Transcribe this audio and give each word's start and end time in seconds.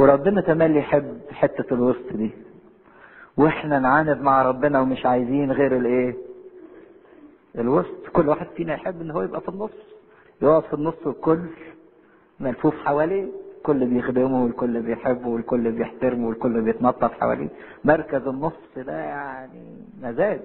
وربنا 0.00 0.40
تملي 0.40 0.78
يحب 0.78 1.20
حتة 1.30 1.74
الوسط 1.74 2.12
دي. 2.12 2.30
وإحنا 3.36 3.78
نعاند 3.78 4.20
مع 4.22 4.42
ربنا 4.42 4.80
ومش 4.80 5.06
عايزين 5.06 5.52
غير 5.52 5.76
الايه؟ 5.76 6.16
الوسط. 7.58 8.06
كل 8.12 8.28
واحد 8.28 8.46
فينا 8.56 8.74
يحب 8.74 9.00
إن 9.00 9.10
هو 9.10 9.22
يبقى 9.22 9.40
في 9.40 9.48
النص. 9.48 9.70
يقعد 10.42 10.62
في 10.62 10.74
النص 10.74 11.06
والكل 11.06 11.40
ملفوف 12.40 12.74
حواليه. 12.84 13.28
الكل 13.58 13.86
بيخدمه 13.86 14.42
والكل 14.44 14.80
بيحبه 14.82 15.28
والكل 15.28 15.72
بيحترمه 15.72 16.28
والكل 16.28 16.60
بيتنطط 16.60 17.12
حواليه. 17.12 17.48
مركز 17.84 18.26
النص 18.28 18.52
ده 18.76 18.92
يعني 18.98 19.76
مزاج. 20.02 20.40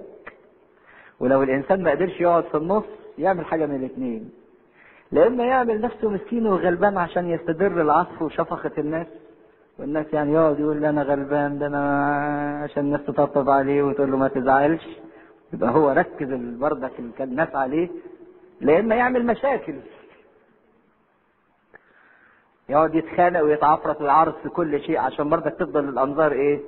ولو 1.20 1.42
الإنسان 1.42 1.82
ما 1.82 1.90
قدرش 1.90 2.20
يقعد 2.20 2.44
في 2.44 2.56
النص 2.56 2.84
يعمل 3.18 3.44
حاجة 3.46 3.66
من 3.66 3.74
الاثنين 3.76 4.30
لا 5.12 5.26
إما 5.26 5.44
يعمل 5.44 5.80
نفسه 5.80 6.10
مسكين 6.10 6.46
وغلبان 6.46 6.98
عشان 6.98 7.30
يستدر 7.30 7.82
العطف 7.82 8.22
وشفقة 8.22 8.70
الناس. 8.78 9.06
والناس 9.78 10.06
يعني 10.12 10.32
يقعد 10.32 10.60
يقول 10.60 10.84
أنا 10.84 11.02
غلبان 11.02 11.58
ده 11.58 11.66
أنا 11.66 12.60
عشان 12.62 12.84
الناس 12.84 13.00
تطبطب 13.06 13.50
عليه 13.50 13.82
وتقول 13.82 14.10
له 14.10 14.16
ما 14.16 14.28
تزعلش. 14.28 14.86
يبقى 15.52 15.70
هو 15.70 15.90
ركز 15.90 16.28
كان 17.18 17.28
الناس 17.28 17.54
عليه 17.54 17.88
لا 18.60 18.78
إما 18.80 18.94
يعمل 18.94 19.26
مشاكل. 19.26 19.74
يقعد 22.68 22.94
يتخانق 22.94 23.40
ويتعفرت 23.40 24.00
ويعرض 24.02 24.34
في 24.42 24.48
كل 24.48 24.80
شيء 24.80 24.98
عشان 24.98 25.28
برضك 25.28 25.52
تفضل 25.52 25.88
الانظار 25.88 26.32
إيه؟ 26.32 26.60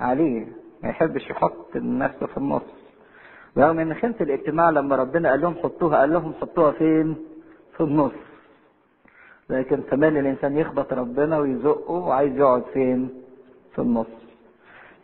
عليه. 0.00 0.46
ما 0.82 0.88
يحبش 0.88 1.30
يحط 1.30 1.76
نفسه 1.76 2.26
في 2.26 2.36
النص. 2.36 2.62
رغم 3.58 3.78
إن 3.78 3.94
خيمة 3.94 4.14
الاجتماع 4.20 4.70
لما 4.70 4.96
ربنا 4.96 5.30
قال 5.30 5.40
لهم 5.40 5.54
حطوها 5.62 5.98
قال 5.98 6.12
لهم 6.12 6.34
حطوها 6.40 6.72
فين؟ 6.72 7.16
في 7.76 7.80
النص. 7.82 8.12
لكن 9.50 9.82
كمان 9.82 10.16
الإنسان 10.16 10.56
يخبط 10.56 10.92
ربنا 10.92 11.38
ويزقه 11.38 11.90
وعايز 11.92 12.36
يقعد 12.36 12.62
فين؟ 12.72 13.22
في 13.74 13.78
النص. 13.78 14.06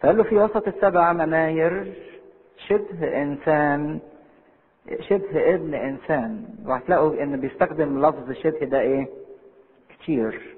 فقال 0.00 0.16
له 0.16 0.22
في 0.22 0.36
وسط 0.36 0.69
السبع 0.69 1.12
مناير 1.12 1.92
شبه 2.69 3.22
إنسان 3.22 3.98
شبه 5.00 5.55
ابن 5.55 5.75
إنسان. 5.75 6.44
وهتلاقوا 6.66 7.22
إن 7.22 7.41
بيستخدم 7.41 8.06
لفظ 8.06 8.33
شبه 8.33 8.66
ده 8.66 8.80
إيه؟ 8.80 9.08
كتير. 9.88 10.56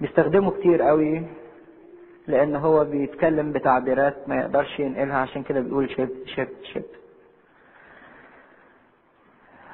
بيستخدمه 0.00 0.50
كتير 0.50 0.82
قوي 0.82 1.22
لأن 2.26 2.56
هو 2.56 2.84
بيتكلم 2.84 3.52
بتعبيرات 3.52 4.28
ما 4.28 4.36
يقدرش 4.36 4.80
ينقلها 4.80 5.16
عشان 5.16 5.42
كده 5.42 5.60
بيقول 5.60 5.90
شبه 5.90 6.14
شبه 6.26 6.48
شبه. 6.62 6.84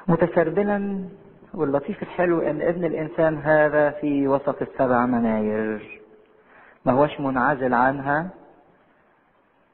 متسربلا 0.08 1.04
واللطيف 1.56 2.02
الحلو 2.02 2.40
أن 2.40 2.62
ابن 2.62 2.84
الإنسان 2.84 3.38
هذا 3.38 3.90
في 3.90 4.28
وسط 4.28 4.62
السبع 4.62 5.06
مناير. 5.06 6.00
ما 6.84 6.92
هوش 6.92 7.20
منعزل 7.20 7.74
عنها 7.74 8.30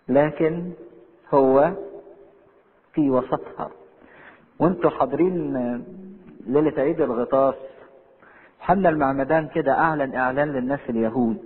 لكن 0.09 0.73
هو 1.35 1.73
في 2.93 3.11
وسطها. 3.11 3.71
وانتوا 4.59 4.91
حاضرين 4.91 5.55
ليلة 6.47 6.83
عيد 6.83 7.01
الغطاس 7.01 7.55
حنا 8.61 8.89
المعمدان 8.89 9.49
كده 9.49 9.73
أعلن 9.79 10.15
إعلان 10.15 10.49
للناس 10.53 10.81
اليهود. 10.89 11.39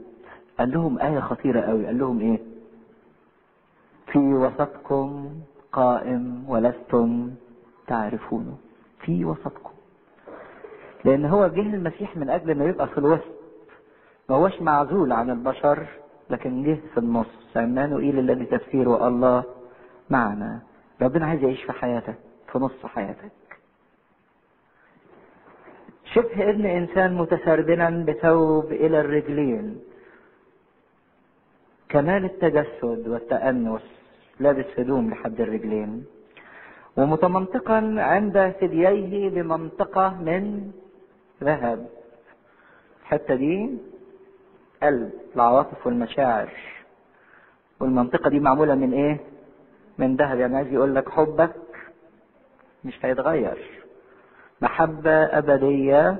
قال 0.58 0.70
لهم 0.70 0.98
آية 0.98 1.20
خطيرة 1.20 1.60
قوي. 1.60 1.86
قال 1.86 1.98
لهم 1.98 2.20
إيه؟ 2.20 2.38
في 4.12 4.18
وسطكم 4.18 5.30
قائم 5.72 6.44
ولستم 6.48 7.30
تعرفونه. 7.86 8.56
في 9.00 9.24
وسطكم. 9.24 9.75
لأن 11.04 11.24
هو 11.24 11.46
جه 11.46 11.60
المسيح 11.60 12.16
من 12.16 12.30
أجل 12.30 12.50
إنه 12.50 12.64
يبقى 12.64 12.88
في 12.88 12.98
الوسط. 12.98 13.36
ما 14.28 14.36
هوش 14.36 14.62
معزول 14.62 15.12
عن 15.12 15.30
البشر 15.30 15.86
لكن 16.30 16.62
جه 16.62 16.78
في 16.94 17.00
النص. 17.00 17.56
عمانوئيل 17.56 18.18
الذي 18.18 18.44
تفسيره 18.44 19.08
الله 19.08 19.44
معنا. 20.10 20.60
ربنا 21.02 21.26
عايز 21.26 21.42
يعيش 21.42 21.62
في 21.64 21.72
حياتك 21.72 22.14
في 22.52 22.58
نص 22.58 22.86
حياتك. 22.86 23.32
شبه 26.04 26.50
ابن 26.50 26.66
إنسان 26.66 27.14
متسربلا 27.14 28.04
بثوب 28.04 28.72
إلى 28.72 29.00
الرجلين. 29.00 29.80
كمال 31.88 32.24
التجسد 32.24 33.08
والتأنس 33.08 33.82
لابس 34.40 34.66
هدوم 34.78 35.10
لحد 35.10 35.40
الرجلين. 35.40 36.04
ومتمنطقا 36.96 37.94
عند 37.98 38.54
ثدييه 38.60 39.30
بمنطقة 39.30 40.22
من 40.22 40.72
ذهب 41.42 41.86
الحتة 43.02 43.34
دي 43.34 43.78
قلب 44.82 45.10
العواطف 45.36 45.86
والمشاعر. 45.86 46.48
والمنطقة 47.80 48.30
دي 48.30 48.40
معمولة 48.40 48.74
من 48.74 48.92
إيه؟ 48.92 49.20
من 49.98 50.16
ذهب. 50.16 50.38
يعني 50.38 50.56
عايز 50.56 50.72
يقول 50.72 50.94
لك 50.94 51.08
حبك 51.08 51.54
مش 52.84 53.04
هيتغير. 53.04 53.82
محبة 54.60 55.10
أبدية 55.10 56.16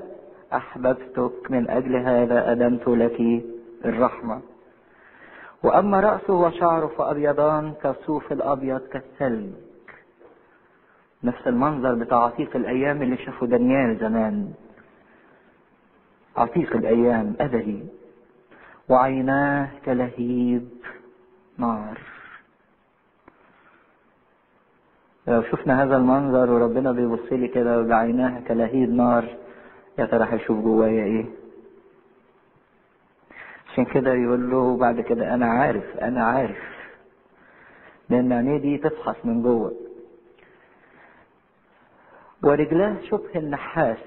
أحببتك 0.53 1.51
من 1.51 1.69
أجل 1.69 1.95
هذا 1.95 2.51
أدمت 2.51 2.87
لك 2.87 3.43
الرحمة. 3.85 4.41
وأما 5.63 5.99
رأسه 5.99 6.33
وشعره 6.33 6.87
فأبيضان 6.87 7.73
كالصوف 7.83 8.31
الأبيض 8.31 8.79
كالثلج. 8.79 9.49
نفس 11.23 11.47
المنظر 11.47 11.93
بتاع 11.95 12.25
عتيق 12.25 12.55
الأيام 12.55 13.01
اللي 13.01 13.17
شافه 13.17 13.45
دانيال 13.47 13.97
زمان. 13.99 14.53
عتيق 16.37 16.75
الأيام 16.75 17.35
أبدي. 17.39 17.83
وعيناه 18.89 19.69
كلهيب 19.85 20.69
نار. 21.57 21.99
لو 25.27 25.41
شفنا 25.43 25.83
هذا 25.83 25.97
المنظر 25.97 26.49
وربنا 26.51 26.91
بيبص 26.91 27.31
لي 27.31 27.47
كده 27.47 27.81
بعيناها 27.81 28.39
كلهيب 28.47 28.89
نار 28.89 29.37
يا 29.99 30.05
ترى 30.05 30.27
هيشوف 30.31 30.59
جوايا 30.63 31.03
إيه؟ 31.03 31.25
عشان 33.71 33.85
كده 33.85 34.13
يقول 34.13 34.51
له 34.51 34.77
بعد 34.77 35.01
كده 35.01 35.33
أنا 35.33 35.45
عارف 35.45 35.97
أنا 35.97 36.25
عارف. 36.25 36.57
لأن 38.09 38.33
عينيه 38.33 38.57
دي 38.57 38.77
تفحص 38.77 39.15
من 39.23 39.41
جوه. 39.41 39.73
ورجلاه 42.43 42.95
شبه 43.09 43.35
النحاس. 43.35 43.97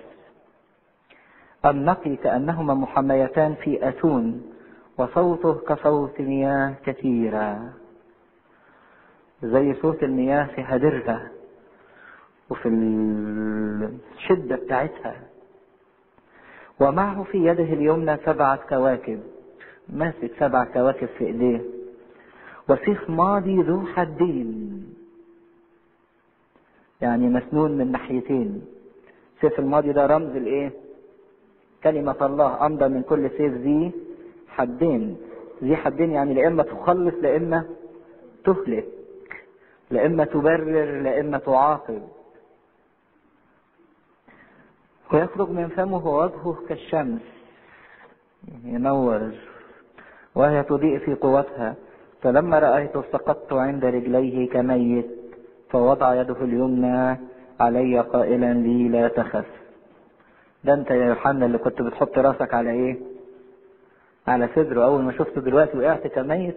النقي 1.66 2.16
كأنهما 2.16 2.74
محميتان 2.74 3.54
في 3.54 3.88
أتون 3.88 4.42
وصوته 4.98 5.54
كصوت 5.54 6.20
مياه 6.20 6.74
كثيرة. 6.86 7.72
زي 9.42 9.74
صوت 9.74 10.02
المياه 10.02 10.44
في 10.44 10.62
هدرها 10.62 11.30
وفي 12.50 12.68
الشدة 12.68 14.56
بتاعتها. 14.56 15.16
ومعه 16.80 17.22
في 17.22 17.38
يده 17.38 17.64
اليمنى 17.64 18.16
سبعة 18.16 18.56
كواكب. 18.68 19.20
ماسك 19.88 20.30
سبع 20.38 20.64
كواكب 20.64 21.08
في 21.18 21.26
إيديه. 21.26 21.60
وسيف 22.68 23.10
ماضي 23.10 23.62
ذو 23.62 23.86
حدين. 23.86 24.84
يعني 27.00 27.28
مسنون 27.28 27.78
من 27.78 27.92
ناحيتين. 27.92 28.62
سيف 29.40 29.58
الماضي 29.58 29.92
ده 29.92 30.06
رمز 30.06 30.36
الايه 30.36 30.72
كلمة 31.84 32.16
الله 32.22 32.66
أمضى 32.66 32.88
من 32.88 33.02
كل 33.02 33.30
سيف 33.30 33.52
ذي 33.52 33.92
حدين. 34.48 35.16
ذي 35.64 35.76
حدين 35.76 36.10
يعني 36.10 36.34
لا 36.34 36.48
إما 36.48 36.62
تخلص 36.62 37.14
لا 37.22 37.36
إما 37.36 37.64
تهلك 38.44 38.88
لا 39.90 40.06
إما 40.06 40.24
تبرر 40.24 41.00
لا 41.02 41.20
إما 41.20 41.38
تعاقب. 41.38 42.02
ويخرج 45.12 45.50
من 45.50 45.68
فمه 45.68 46.06
وجهه 46.06 46.56
كالشمس. 46.68 47.20
ينور. 48.64 49.30
وهي 50.34 50.62
تضيء 50.62 50.98
في 50.98 51.14
قوتها. 51.14 51.74
فلما 52.22 52.58
رأيته 52.58 53.02
سقطت 53.12 53.52
عند 53.52 53.84
رجليه 53.84 54.50
كميت 54.50 55.10
فوضع 55.70 56.20
يده 56.20 56.44
اليمنى 56.44 57.18
علي 57.60 58.00
قائلا 58.00 58.54
لي 58.54 58.88
لا 58.88 59.08
تخف. 59.08 59.59
ده 60.64 60.74
انت 60.74 60.90
يا 60.90 61.04
يوحنا 61.06 61.46
اللي 61.46 61.58
كنت 61.58 61.82
بتحط 61.82 62.18
راسك 62.18 62.54
على 62.54 62.70
إيه؟ 62.70 62.98
على 64.26 64.48
صدره. 64.56 64.84
أول 64.84 65.02
ما 65.02 65.12
شفته 65.12 65.40
دلوقتي 65.40 65.78
وقعت 65.78 66.06
كميت 66.06 66.56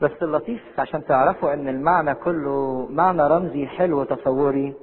بس 0.00 0.10
اللطيف 0.22 0.80
عشان 0.80 1.04
تعرفوا 1.04 1.52
إن 1.54 1.68
المعنى 1.68 2.14
كله 2.14 2.86
معنى 2.90 3.22
رمزي 3.26 3.66
حلو 3.66 4.04
تصوري 4.04 4.74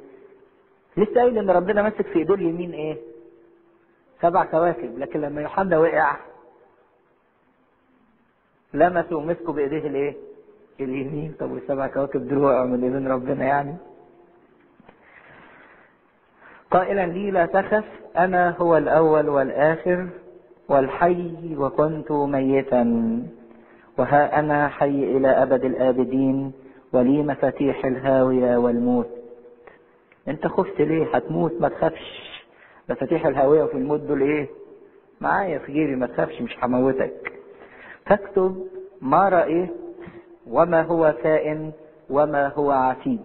لسه 0.97 1.13
قايل 1.21 1.37
إن 1.37 1.49
ربنا 1.49 1.81
ماسك 1.81 2.01
في 2.01 2.19
ايديه 2.19 2.33
اليمين 2.33 2.71
إيه؟ 2.71 2.97
سبع 4.21 4.45
كواكب. 4.45 4.99
لكن 4.99 5.21
لما 5.21 5.41
يوحنا 5.41 5.77
وقع 5.79 6.17
لمسوا 8.73 9.17
ومسكوا 9.17 9.53
بإيديه 9.53 9.87
الإيه؟ 9.87 10.15
اليمين. 10.79 11.33
طب 11.39 11.51
والسبع 11.51 11.87
كواكب 11.87 12.27
دول 12.27 12.37
وقعوا 12.37 12.65
من 12.67 12.83
إيدين 12.83 13.07
ربنا 13.07 13.45
يعني؟ 13.45 13.75
قائلا 16.71 17.05
لي 17.05 17.31
لا 17.31 17.45
تخف 17.45 17.83
أنا 18.17 18.49
هو 18.59 18.77
الأول 18.77 19.29
والآخر 19.29 20.07
والحي 20.69 21.55
وكنت 21.57 22.11
ميتا. 22.11 22.83
وها 23.97 24.39
أنا 24.39 24.67
حي 24.67 25.03
إلى 25.17 25.27
أبد 25.27 25.65
الآبدين 25.65 26.51
ولي 26.93 27.23
مفاتيح 27.23 27.85
الهاوية 27.85 28.57
والموت. 28.57 29.07
أنت 30.27 30.47
خفت 30.47 30.81
ليه؟ 30.81 31.15
هتموت 31.15 31.53
ما 31.61 31.69
تخافش. 31.69 32.31
مفاتيح 32.89 33.25
الهاوية 33.25 33.63
وفي 33.63 33.73
الموت 33.77 33.99
دول 33.99 34.21
إيه؟ 34.21 34.47
معايا 35.21 35.59
في 35.59 35.71
جيبي 35.71 35.95
ما 35.95 36.07
تخافش 36.07 36.41
مش 36.41 36.57
هموتك. 36.63 37.33
فاكتب 38.05 38.67
ما 39.01 39.29
رأيت 39.29 39.69
وما 40.47 40.81
هو 40.81 41.13
كائن 41.23 41.71
وما 42.09 42.47
هو 42.47 42.71
عتيد 42.71 43.19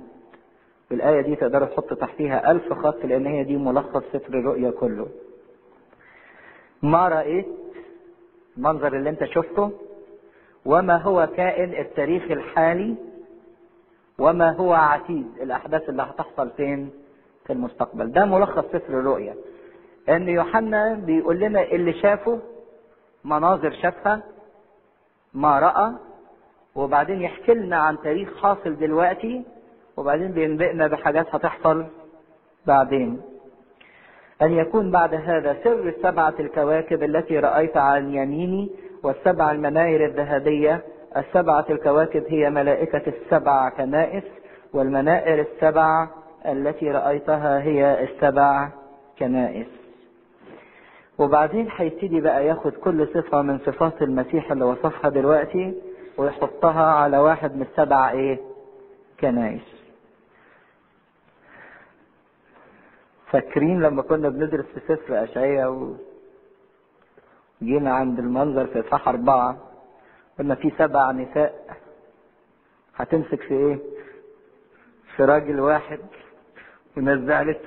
الآية 0.93 1.21
دي 1.21 1.37
تقدروا 1.37 1.67
تحطوا 1.69 1.97
تحتيها 1.97 2.51
ألف 2.51 2.73
خط 2.73 3.05
لأن 3.05 3.27
هي 3.27 3.45
دي 3.45 3.57
ملخص 3.57 4.03
سفر 4.13 4.35
الرؤيا 4.35 4.71
كله. 4.71 5.07
ما 6.83 7.09
رأيت 7.09 7.47
المنظر 8.57 8.97
اللي 8.97 9.11
أنت 9.11 9.25
شفته. 9.25 9.71
وما 10.65 10.97
هو 10.97 11.29
كائن 11.37 11.75
التاريخ 11.81 12.23
الحالي؟ 12.31 12.95
وما 14.19 14.53
هو 14.57 14.73
عتيد؟ 14.73 15.27
الأحداث 15.41 15.89
اللي 15.89 16.03
هتحصل 16.03 16.51
فين؟ 16.51 16.91
في 17.47 17.53
المستقبل. 17.53 18.13
ده 18.13 18.25
ملخص 18.25 18.65
سفر 18.65 18.89
الرؤيا. 19.01 19.35
إن 20.09 20.29
يوحنا 20.29 20.95
بيقول 20.95 21.39
لنا 21.41 21.63
اللي 21.63 21.93
شافه 21.93 22.39
مناظر 23.25 23.71
شافها 23.83 24.23
ما 25.35 25.59
رأى 25.59 25.93
وبعدين 26.75 27.23
يحكي 27.23 27.55
لنا 27.55 27.77
عن 27.77 27.99
تاريخ 28.01 28.37
حاصل 28.43 28.77
دلوقتي 28.77 29.43
وبعدين 29.97 30.33
بينبئنا 30.33 30.87
بحاجات 30.87 31.27
هتحصل 31.35 31.87
بعدين. 32.67 33.21
أن 34.43 34.53
يكون 34.53 34.91
بعد 34.91 35.15
هذا 35.15 35.57
سر 35.65 35.89
السبعة 35.89 36.35
الكواكب 36.41 37.03
التي 37.03 37.39
رأيت 37.39 37.77
عن 37.77 38.15
يميني 38.15 38.71
والسبع 39.03 39.51
المناير 39.51 40.05
الذهبية. 40.05 40.83
السبعة 41.17 41.65
الكواكب 41.71 42.25
هي 42.29 42.51
ملائكة 42.51 43.03
السبع 43.07 43.69
كنائس 43.69 44.25
والمنائر 44.73 45.41
السبع 45.41 46.09
التي 46.47 46.91
رأيتها 46.91 47.63
هي 47.63 48.05
السبع 48.05 48.69
كنائس. 49.19 49.67
وبعدين 51.19 51.69
هيبتدي 51.77 52.21
بقى 52.21 52.47
ياخد 52.47 52.73
كل 52.73 53.07
صفة 53.15 53.43
من 53.43 53.59
صفات 53.59 54.03
المسيح 54.03 54.53
اللي 54.53 54.65
وصفها 54.65 55.11
دلوقتي 55.11 55.75
ويحطها 56.19 56.85
على 56.93 57.19
واحد 57.19 57.57
من 57.57 57.63
السبع 57.63 58.11
إيه؟ 58.11 58.39
كنائس. 59.21 59.86
فاكرين 63.41 63.81
لما 63.81 64.03
كنا 64.03 64.29
بندرس 64.29 64.65
في 64.65 64.81
سفر 64.81 65.25
أشعية 65.25 65.95
وجينا 67.63 67.95
عند 67.95 68.19
المنظر 68.19 68.67
في 68.67 68.81
إصحاح 68.81 69.09
أربعة 69.09 69.59
قلنا 70.39 70.55
في 70.55 70.73
سبع 70.79 71.13
نساء. 71.13 71.77
هتمسك 72.97 73.41
في 73.41 73.55
إيه؟ 73.55 73.79
في 75.17 75.25
راجل 75.25 75.61
واحد. 75.61 75.99
وناس 76.97 77.19
زعلت. 77.19 77.61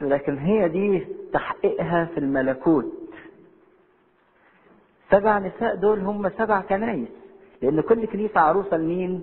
لكن 0.00 0.38
هي 0.38 0.68
دي 0.68 1.06
تحقيقها 1.32 2.04
في 2.14 2.20
الملكوت. 2.20 2.92
سبع 5.10 5.38
نساء 5.38 5.74
دول 5.74 6.00
هم 6.00 6.28
سبع 6.28 6.60
كنايس. 6.60 7.08
لأن 7.62 7.80
كل 7.80 8.06
كنيسة 8.06 8.40
عروسة 8.40 8.76
لمين؟ 8.76 9.22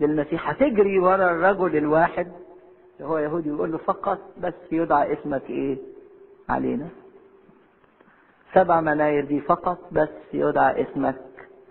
للمسيح. 0.00 0.50
هتجري 0.50 0.98
ورا 0.98 1.30
الرجل 1.30 1.76
الواحد. 1.76 2.32
هو 3.02 3.18
يهودي 3.18 3.48
يقول 3.48 3.72
له 3.72 3.78
فقط 3.78 4.18
بس 4.40 4.54
يدعى 4.72 5.12
اسمك 5.12 5.50
إيه؟ 5.50 5.78
علينا. 6.48 6.88
سبع 8.54 8.80
مناير 8.80 9.24
دي 9.24 9.40
فقط 9.40 9.78
بس 9.92 10.08
يدعى 10.32 10.82
اسمك 10.82 11.20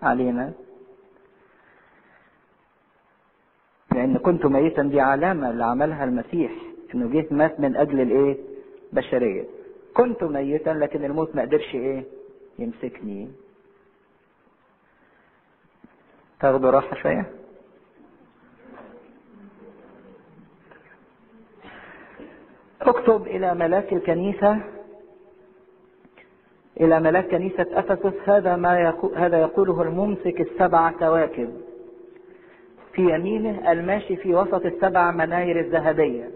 علينا. 0.02 0.52
لأن 3.94 4.18
كنت 4.18 4.46
ميتا 4.46 4.82
دي 4.82 5.00
علامه 5.00 5.50
اللي 5.50 5.64
عملها 5.64 6.04
المسيح 6.04 6.52
إنه 6.94 7.08
جه 7.12 7.26
مات 7.34 7.60
من 7.60 7.76
أجل 7.76 8.00
الإيه؟ 8.00 8.38
بشرية. 8.92 9.44
كنت 9.94 10.22
ميتا 10.24 10.70
لكن 10.70 11.04
الموت 11.04 11.36
ما 11.36 11.42
قدرش 11.42 11.74
إيه؟ 11.74 12.04
يمسكني. 12.58 13.30
تاخدوا 16.40 16.70
راحة 16.70 16.96
شوية؟ 16.96 17.30
اكتب 22.88 23.26
إلى 23.26 23.54
ملاك 23.54 23.92
الكنيسة 23.92 24.58
إلى 26.80 27.00
ملاك 27.00 27.28
كنيسة 27.28 27.66
أفسس 27.72 28.28
هذا 28.28 28.56
ما 28.56 28.80
يقول 28.80 29.18
هذا 29.18 29.40
يقوله 29.40 29.82
الممسك 29.82 30.40
السبع 30.40 30.90
كواكب. 30.90 31.50
في 32.92 33.02
يمينه 33.02 33.72
الماشي 33.72 34.16
في 34.16 34.34
وسط 34.34 34.66
السبع 34.66 35.10
مناير 35.10 35.60
الذهبية. 35.60 36.30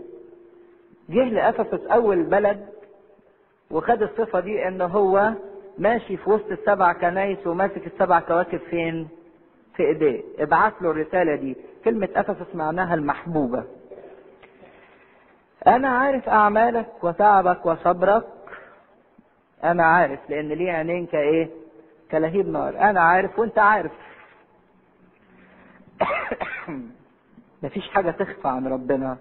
جه 1.11 1.25
لأفسس 1.25 1.87
أول 1.87 2.23
بلد 2.23 2.67
وخد 3.71 4.03
الصفة 4.03 4.41
دي 4.41 4.69
إن 4.69 4.81
هو 4.81 5.33
ماشي 5.79 6.17
في 6.17 6.31
وسط 6.31 6.51
السبع 6.51 6.93
كنايس 6.93 7.47
وماسك 7.47 7.87
السبع 7.87 8.21
كواكب 8.21 8.59
فين؟ 8.71 9.09
في 9.77 9.83
إيديه. 9.83 10.23
ابعت 10.39 10.83
له 10.83 10.91
الرسالة 10.91 11.35
دي. 11.37 11.57
كلمة 11.85 12.09
أفسس 12.17 12.55
معناها 12.55 12.95
المحبوبة. 12.95 13.65
أنا 15.67 15.89
عارف 15.89 16.29
أعمالك 16.29 17.05
وتعبك 17.05 17.67
وصبرك. 17.67 18.27
أنا 19.65 19.85
عارف 19.85 20.21
لأن 20.31 20.49
ليه 20.49 20.73
عينين 20.73 21.07
كإيه؟ 21.07 21.51
كلهيب 22.11 22.49
نار. 22.49 22.81
أنا 22.81 23.01
عارف 23.01 23.39
وأنت 23.39 23.59
عارف. 23.59 23.93
مفيش 27.63 27.89
حاجة 27.91 28.11
تخفى 28.11 28.49
عن 28.49 28.67
ربنا. 28.67 29.17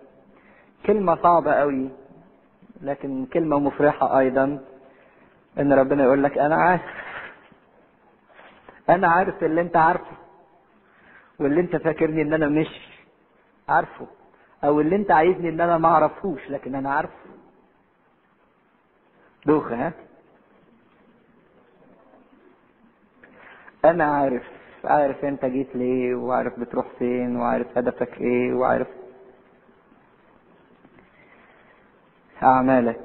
كلمة 0.86 1.16
صعبة 1.24 1.54
قوي 1.54 1.90
لكن 2.82 3.26
كلمة 3.26 3.60
مفرحة 3.60 4.20
أيضا. 4.20 4.60
إن 5.60 5.74
ربنا 5.74 6.04
يقول 6.04 6.24
لك 6.24 6.38
أنا 6.38 6.56
عارف. 6.56 7.06
أنا 8.90 9.08
عارف 9.08 9.44
اللي 9.44 9.62
أنت 9.62 9.78
عارفه 9.78 10.16
واللي 11.40 11.62
أنت 11.62 11.76
فاكرني 11.76 12.22
إن 12.22 12.34
أنا 12.34 12.48
مش 12.48 12.68
عارفه. 13.70 14.08
أو 14.66 14.82
اللي 14.82 14.96
أنت 14.96 15.12
عايزني 15.12 15.50
إن 15.50 15.62
أنا 15.62 15.78
ما 15.78 15.88
اعرفوش 15.88 16.50
لكن 16.50 16.76
أنا 16.76 16.94
عارفه. 16.94 17.14
دوخة 19.46 19.76
ها؟ 19.88 19.94
أنا 23.86 24.04
عارف 24.04 24.44
عارف 24.84 25.26
أنت 25.26 25.46
جيت 25.46 25.76
ليه 25.76 26.16
وعارف 26.16 26.60
بتروح 26.60 26.86
فين 27.00 27.36
وعارف 27.36 27.78
هدفك 27.78 28.22
إيه 28.22 28.54
وعارف 28.54 28.88
أعمالك. 32.44 33.00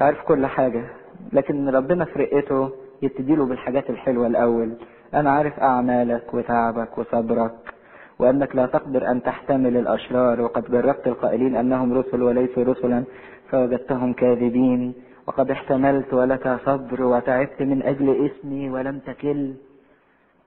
عارف 0.00 0.22
كل 0.22 0.46
حاجة 0.46 0.84
لكن 1.32 1.68
ربنا 1.68 2.04
في 2.04 2.18
رقته 2.18 2.70
يبتدي 3.02 3.34
له 3.36 3.46
بالحاجات 3.46 3.90
الحلوة 3.90 4.26
الأول. 4.26 4.76
أنا 5.14 5.30
عارف 5.30 5.60
أعمالك 5.60 6.34
وتعبك 6.34 6.98
وصبرك. 6.98 7.74
وأنك 8.18 8.56
لا 8.56 8.66
تقدر 8.66 9.10
أن 9.10 9.22
تحتمل 9.22 9.76
الأشرار. 9.76 10.40
وقد 10.40 10.70
جربت 10.70 11.06
القائلين 11.06 11.56
أنهم 11.56 11.92
رسل 11.92 12.22
وليسوا 12.22 12.64
رسلا 12.64 13.04
فوجدتهم 13.50 14.12
كاذبين. 14.12 14.94
وقد 15.26 15.50
احتملت 15.50 16.14
ولك 16.14 16.58
صبر 16.64 17.02
وتعبت 17.02 17.62
من 17.62 17.82
أجل 17.82 18.26
اسمي 18.26 18.70
ولم 18.70 18.98
تكل. 18.98 19.54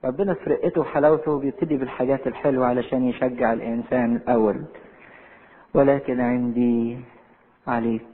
ربنا 0.04 0.34
في 0.34 0.50
رقته 0.50 0.80
وحلاوته 0.80 1.38
بيبتدي 1.38 1.76
بالحاجات 1.76 2.26
الحلوة 2.26 2.66
علشان 2.66 3.04
يشجع 3.04 3.52
الإنسان 3.52 4.16
الأول. 4.16 4.64
ولكن 5.74 6.20
عندي 6.20 6.98
عليك 7.66 8.06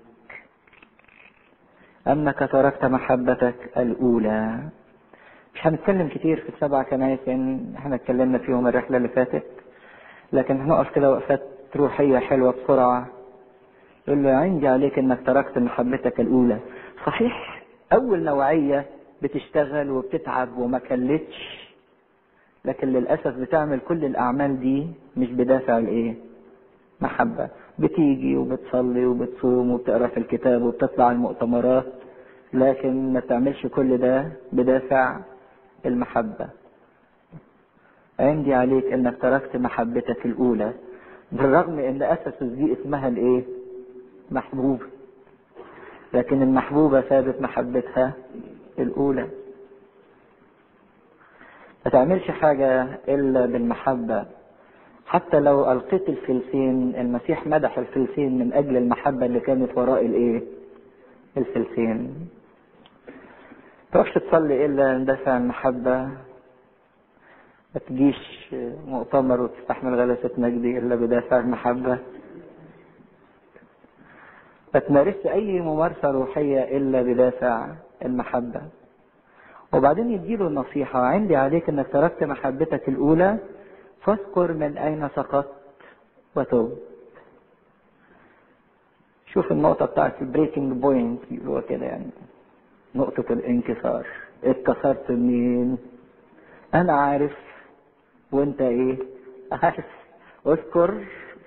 أنك 2.08 2.38
تركت 2.52 2.84
محبتك 2.84 3.54
الأولى. 3.76 4.58
مش 5.56 5.66
هنتكلم 5.66 6.08
كتير 6.08 6.40
في 6.40 6.48
السبع 6.48 6.82
كنايس 6.82 7.18
لأن 7.26 7.72
إحنا 7.76 7.94
اتكلمنا 7.94 8.38
فيهم 8.38 8.66
الرحلة 8.66 8.96
اللي 8.96 9.08
فاتت. 9.08 9.46
لكن 10.32 10.60
هنقف 10.60 10.90
كده 10.94 11.10
وقفات 11.12 11.42
روحية 11.76 12.18
حلوة 12.18 12.54
بسرعة. 12.64 13.06
يقول 14.08 14.22
له 14.24 14.30
عندي 14.30 14.68
عليك 14.68 14.98
إنك 14.98 15.26
تركت 15.26 15.58
محبتك 15.58 16.20
الأولى. 16.20 16.58
صحيح 17.06 17.62
أول 17.92 18.22
نوعية 18.24 18.86
بتشتغل 19.22 19.90
وبتتعب 19.90 20.56
وما 20.58 20.78
كلتش 20.78 21.66
لكن 22.64 22.88
للأسف 22.88 23.34
بتعمل 23.36 23.80
كل 23.80 24.04
الأعمال 24.04 24.60
دي 24.60 24.86
مش 25.16 25.28
بدافع 25.32 25.78
الإيه؟ 25.78 26.14
محبة. 27.00 27.48
بتيجي 27.78 28.36
وبتصلي 28.36 29.06
وبتصوم 29.06 29.70
وبتقرأ 29.70 30.06
في 30.06 30.16
الكتاب 30.16 30.62
وبتطلع 30.62 31.10
المؤتمرات 31.10 31.86
لكن 32.52 33.12
ما 33.12 33.20
تعملش 33.20 33.66
كل 33.66 33.98
ده 33.98 34.28
بدافع 34.52 35.16
المحبة. 35.86 36.48
عندي 38.20 38.54
عليك 38.54 38.92
أنك 38.92 39.16
تركت 39.22 39.56
محبتك 39.56 40.26
الأولى 40.26 40.72
بالرغم 41.32 41.78
إن 41.78 42.02
اسس 42.02 42.42
دي 42.42 42.72
اسمها 42.72 43.08
الإيه؟ 43.08 43.44
محبوب. 44.30 44.82
لكن 46.14 46.42
المحبوبة 46.42 47.00
ثابت 47.00 47.40
محبتها 47.42 48.12
الأولى. 48.78 49.28
ما 51.84 51.90
تعملش 51.92 52.30
حاجة 52.30 52.98
إلا 53.08 53.46
بالمحبة. 53.46 54.26
حتى 55.06 55.40
لو 55.40 55.72
ألقيت 55.72 56.08
الفلسين 56.08 56.94
المسيح 56.96 57.46
مدح 57.46 57.78
الفلسين 57.78 58.38
من 58.38 58.52
أجل 58.52 58.76
المحبة 58.76 59.26
اللي 59.26 59.40
كانت 59.40 59.78
وراء 59.78 60.06
الإيه؟ 60.06 60.42
الفلسين. 61.36 62.28
تروحش 63.96 64.14
تصلي 64.14 64.66
إلا 64.66 64.96
اندفع 64.96 65.36
المحبة 65.36 65.96
ما 67.74 67.80
تجيش 67.88 68.54
مؤتمر 68.86 69.40
وتستحمل 69.40 69.94
غلسة 70.00 70.30
مجدي 70.38 70.78
إلا 70.78 70.94
بدافع 70.94 71.38
المحبة. 71.38 71.98
ما 74.74 74.80
تمارسش 74.80 75.26
أي 75.26 75.60
ممارسة 75.60 76.10
روحية 76.10 76.76
إلا 76.76 77.02
بدافع 77.02 77.68
المحبة. 78.04 78.62
وبعدين 79.72 80.10
يديله 80.10 80.46
النصيحة 80.46 81.00
عندي 81.00 81.36
عليك 81.36 81.68
إنك 81.68 81.86
تركت 81.92 82.24
محبتك 82.24 82.88
الأولى 82.88 83.38
فاذكر 84.04 84.52
من 84.52 84.78
أين 84.78 85.08
سقطت 85.16 85.52
وتوب 86.36 86.78
شوف 89.26 89.52
النقطة 89.52 89.86
بتاعت 89.86 90.22
ال 90.22 90.28
breaking 90.28 90.72
point 90.82 91.20
يقولوها 91.30 91.60
كده 91.62 91.86
يعني. 91.86 92.10
نقطة 92.96 93.32
الانكسار. 93.32 94.06
اتكسرت 94.44 95.10
منين؟ 95.10 95.78
أنا 96.74 96.92
عارف. 96.92 97.36
وأنت 98.32 98.60
إيه؟ 98.60 98.98
عارف 99.52 99.84
أذكر 100.46 101.04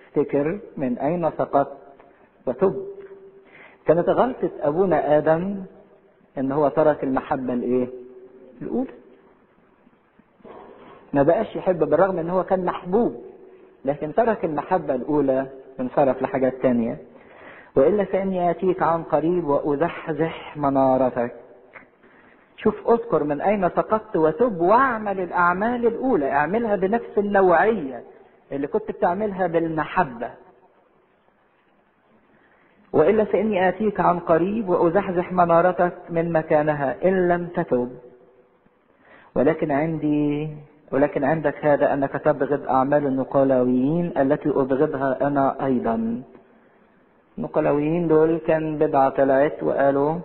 أفتكر 0.07 0.59
من 0.77 0.97
أين 0.97 1.31
سقطت 1.37 1.77
وتب. 2.45 2.85
كانت 3.85 4.09
غلطة 4.09 4.49
أبونا 4.61 5.17
آدم 5.17 5.63
إن 6.37 6.51
هو 6.51 6.67
ترك 6.69 7.03
المحبة 7.03 7.53
الايه 7.53 7.87
الاولى 8.61 8.91
ما 11.13 11.23
بقاش 11.23 11.55
يحب 11.55 11.79
بالرغم 11.79 12.19
إن 12.19 12.29
هو 12.29 12.43
كان 12.43 12.65
محبوب 12.65 13.23
لكن 13.85 14.13
ترك 14.13 14.45
المحبة 14.45 14.95
الأولى 14.95 15.47
وانصرف 15.79 16.21
لحاجات 16.21 16.53
تانية. 16.61 16.97
والا 17.79 18.03
فاني 18.03 18.51
آتيك 18.51 18.83
عن 18.83 19.03
قريب 19.03 19.47
وأزحزح 19.47 20.57
منارتك. 20.57 21.35
شوف 22.57 22.89
اذكر 22.89 23.23
من 23.23 23.41
أين 23.41 23.69
سقطت 23.69 24.17
وتب 24.17 24.61
واعمل 24.61 25.19
الأعمال 25.19 25.85
الأولى. 25.87 26.31
اعملها 26.31 26.75
بنفس 26.75 27.17
النوعية 27.17 28.03
اللي 28.51 28.67
كنت 28.67 28.91
بتعملها 28.91 29.47
بالمحبة. 29.47 30.31
والا 32.93 33.23
فاني 33.23 33.69
آتيك 33.69 33.99
عن 33.99 34.19
قريب 34.19 34.69
وأزحزح 34.69 35.31
منارتك 35.31 35.93
من 36.09 36.31
مكانها 36.31 36.95
إن 37.03 37.27
لم 37.27 37.47
تتب. 37.47 37.89
ولكن 39.35 39.71
عندي 39.71 40.49
ولكن 40.91 41.23
عندك 41.23 41.65
هذا 41.65 41.93
أنك 41.93 42.11
تبغض 42.11 42.67
أعمال 42.67 43.05
النقلاويين 43.05 44.17
التي 44.17 44.49
أبغضها 44.49 45.27
أنا 45.27 45.65
أيضا. 45.65 46.21
النقلاويين 47.39 48.07
دول 48.07 48.37
كان 48.37 48.77
بدعة 48.77 49.09
طلعت 49.09 49.63
وقالوا 49.63 50.15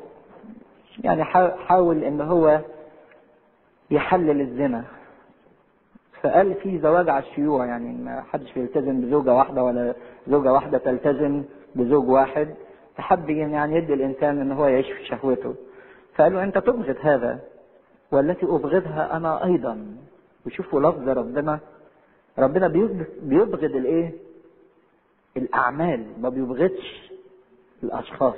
يعني 1.04 1.24
حاول 1.66 2.04
إن 2.04 2.20
هو 2.20 2.60
يحلل 3.90 4.40
الزنا. 4.40 4.84
فقال 6.22 6.54
في 6.54 6.78
زواج 6.78 7.08
على 7.08 7.24
الشيوع 7.24 7.66
يعني 7.66 7.92
ما 8.04 8.20
حدش 8.20 8.52
بيلتزم 8.52 9.00
بزوجة 9.00 9.34
واحدة 9.34 9.62
ولا 9.64 9.94
زوجة 10.28 10.52
واحدة 10.52 10.78
تلتزم 10.78 11.42
بزوج 11.74 12.08
واحد. 12.08 12.54
فحب 12.96 13.30
يعني 13.30 13.76
يدي 13.76 13.94
الإنسان 13.94 14.40
إن 14.40 14.52
هو 14.52 14.66
يعيش 14.66 14.90
في 14.90 15.04
شهوته. 15.04 15.54
فقالوا 16.14 16.42
أنت 16.42 16.58
تبغض 16.58 16.96
هذا 17.00 17.40
والتي 18.12 18.46
أبغضها 18.46 19.16
أنا 19.16 19.44
أيضا. 19.44 19.86
وشوفوا 20.46 20.80
لفظ 20.80 21.08
ربنا. 21.08 21.58
ربنا 22.38 22.68
بيبغض 23.22 23.64
الإيه؟ 23.64 24.12
الأعمال 25.36 26.06
ما 26.20 26.28
بيبغضش 26.28 27.10
الأشخاص. 27.82 28.34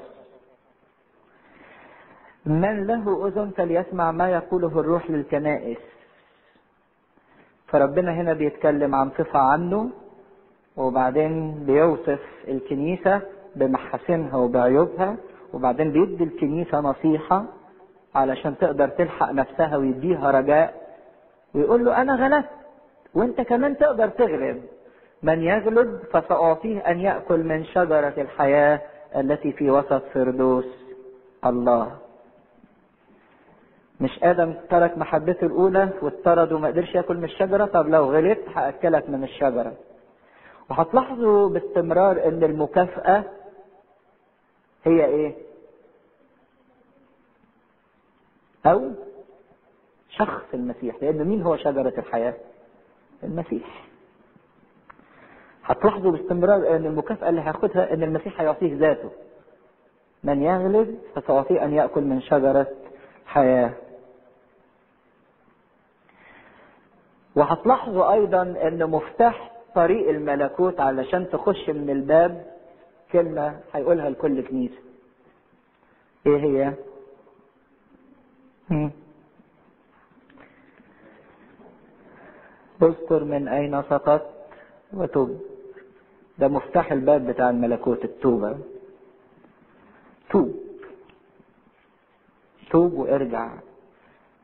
من 2.47 2.87
له 2.87 3.27
أذن 3.29 3.51
فليسمع 3.57 4.13
ما 4.13 4.31
يقوله 4.31 4.81
الروح 4.81 5.11
للكنائس. 5.11 5.79
فربنا 7.67 8.13
هنا 8.15 8.33
بيتكلم 8.33 8.95
عن 8.95 9.11
صفة 9.11 9.39
عنه 9.39 9.91
وبعدين 10.77 11.65
بيوصف 11.65 12.21
الكنيسة 12.49 13.21
بمحاسنها 13.57 14.37
وبعيوبها 14.37 15.17
وبعدين 15.53 15.93
بيدي 15.93 16.25
الكنيسة 16.25 16.81
نصيحة 16.81 17.45
علشان 18.15 18.59
تقدر 18.59 18.89
تلحق 18.89 19.31
نفسها 19.31 19.77
ويديها 19.77 20.31
رجاء 20.31 20.97
ويقول 21.55 21.85
له 21.85 22.03
أنا 22.03 22.15
غلبت 22.15 22.49
وأنت 23.15 23.41
كمان 23.41 23.77
تقدر 23.77 24.09
تغلب. 24.09 24.63
من 25.23 25.43
يغلب 25.43 26.01
فسأعطيه 26.13 26.81
أن 26.81 27.01
يأكل 27.01 27.43
من 27.43 27.65
شجرة 27.65 28.15
الحياة 28.19 28.81
التي 29.17 29.53
في 29.53 29.71
وسط 29.71 30.03
فردوس 30.15 30.67
الله. 31.47 31.99
مش 34.01 34.23
آدم 34.23 34.55
ترك 34.71 34.99
محبته 34.99 35.47
الأولى 35.47 35.89
واضطرد 36.03 36.53
وما 36.53 36.69
قدرش 36.69 36.95
يأكل 36.95 37.17
من 37.17 37.25
الشجرة؟ 37.25 37.65
طب 37.65 37.89
لو 37.89 38.13
غلبت 38.13 38.49
هأكلك 38.55 39.11
من 39.11 39.25
الشجرة. 39.25 39.73
وهتلاحظوا 40.71 41.49
باستمرار 41.49 42.29
إن 42.29 42.45
المكافأة 42.45 43.25
هي 44.85 45.05
إيه؟ 45.05 45.35
أو 48.67 48.91
شخص 50.11 50.45
المسيح. 50.55 50.97
لأن 51.03 51.25
مين 51.25 51.43
هو 51.43 51.57
شجرة 51.57 51.93
الحياة؟ 51.99 52.35
المسيح. 53.23 53.87
هتلاحظوا 55.67 56.11
باستمرار 56.13 56.77
إن 56.77 56.87
المكافأة 56.87 57.29
اللي 57.29 57.41
هياخدها 57.41 57.95
إن 57.95 58.03
المسيح 58.03 58.41
هيعطيه 58.41 58.77
ذاته. 58.77 59.11
من 60.25 60.43
يغلب 60.43 60.99
فسأعطيه 61.15 61.65
أن 61.65 61.73
يأكل 61.75 62.01
من 62.03 62.21
شجرة 62.21 62.67
حياة. 63.27 63.73
وهتلاحظوا 67.37 68.13
أيضا 68.13 68.43
إن 68.43 68.91
مفتاح 68.91 69.53
طريق 69.75 70.09
الملكوت 70.09 70.81
علشان 70.81 71.29
تخش 71.31 71.71
من 71.71 71.91
الباب 71.91 72.47
كلمة 73.13 73.61
هيقولها 73.73 74.11
لكل 74.11 74.43
كنيسة. 74.49 74.79
إيه 76.27 76.37
هي؟ 76.37 76.73
اذكر 82.83 83.25
من 83.25 83.49
أين 83.49 83.83
سقط 83.83 84.23
وتوب 84.93 85.41
ده 86.39 86.49
مفتاح 86.49 86.93
الباب 86.93 87.27
بتاع 87.27 87.51
الملكوت 87.51 88.05
التوبة. 88.05 88.59
توب. 90.31 90.55
توب 92.71 92.93
وارجع. 92.93 93.51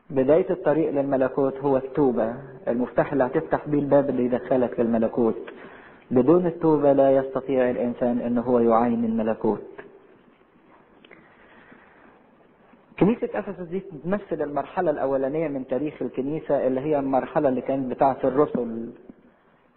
بداية 0.09 0.49
الطريق 0.49 0.91
للملكوت 0.91 1.57
هو 1.59 1.77
التوبة. 1.77 2.35
المفتاح 2.67 3.11
اللي 3.11 3.23
هتفتح 3.23 3.67
بيه 3.67 3.79
الباب 3.79 4.09
اللي 4.09 4.25
يدخلك 4.25 4.79
للملكوت. 4.79 5.35
بدون 6.11 6.45
التوبة 6.45 6.93
لا 6.93 7.15
يستطيع 7.15 7.69
الإنسان 7.69 8.19
أنه 8.19 8.41
هو 8.41 8.59
يعاين 8.59 9.05
الملكوت. 9.05 9.61
كنيسة 12.99 13.29
أفسس 13.33 13.61
دي 13.67 13.79
تمثل 14.03 14.41
المرحلة 14.41 14.91
الأولانية 14.91 15.47
من 15.47 15.67
تاريخ 15.67 16.01
الكنيسة 16.01 16.67
اللي 16.67 16.81
هي 16.81 16.99
المرحلة 16.99 17.49
اللي 17.49 17.61
كانت 17.61 17.91
بتاعة 17.91 18.17
الرسل. 18.23 18.89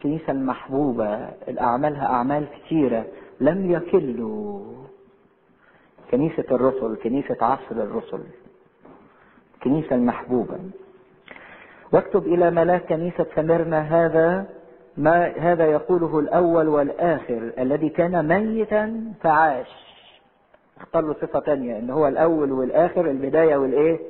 الكنيسة 0.07 0.33
المحبوبة 0.33 1.29
الأعمالها 1.49 2.07
أعمال 2.07 2.47
كثيرة 2.55 3.05
لم 3.41 3.71
يكلوا. 3.71 4.61
كنيسة 6.11 6.45
الرسل 6.51 6.97
كنيسة 7.03 7.37
عصر 7.41 7.73
الرسل 7.73 8.21
الكنيسة 9.55 9.97
المحبوبة. 9.97 10.59
واكتب 11.93 12.27
إلى 12.27 12.51
ملاك 12.51 12.87
كنيسة 12.87 13.27
سمرنا 13.35 13.81
هذا 13.81 14.47
ما 14.97 15.27
هذا 15.27 15.67
يقوله 15.67 16.19
الأول 16.19 16.69
والآخر 16.69 17.53
الذي 17.59 17.89
كان 17.89 18.29
ميتا 18.29 19.13
فعاش. 19.23 19.71
اختار 20.81 21.03
له 21.03 21.15
صفة 21.15 21.39
تانية 21.41 21.79
إن 21.79 21.91
هو 21.91 22.09
الأول 22.09 22.53
والآخر 22.53 23.11
البداية 23.11 23.57
والإيه؟ 23.57 24.01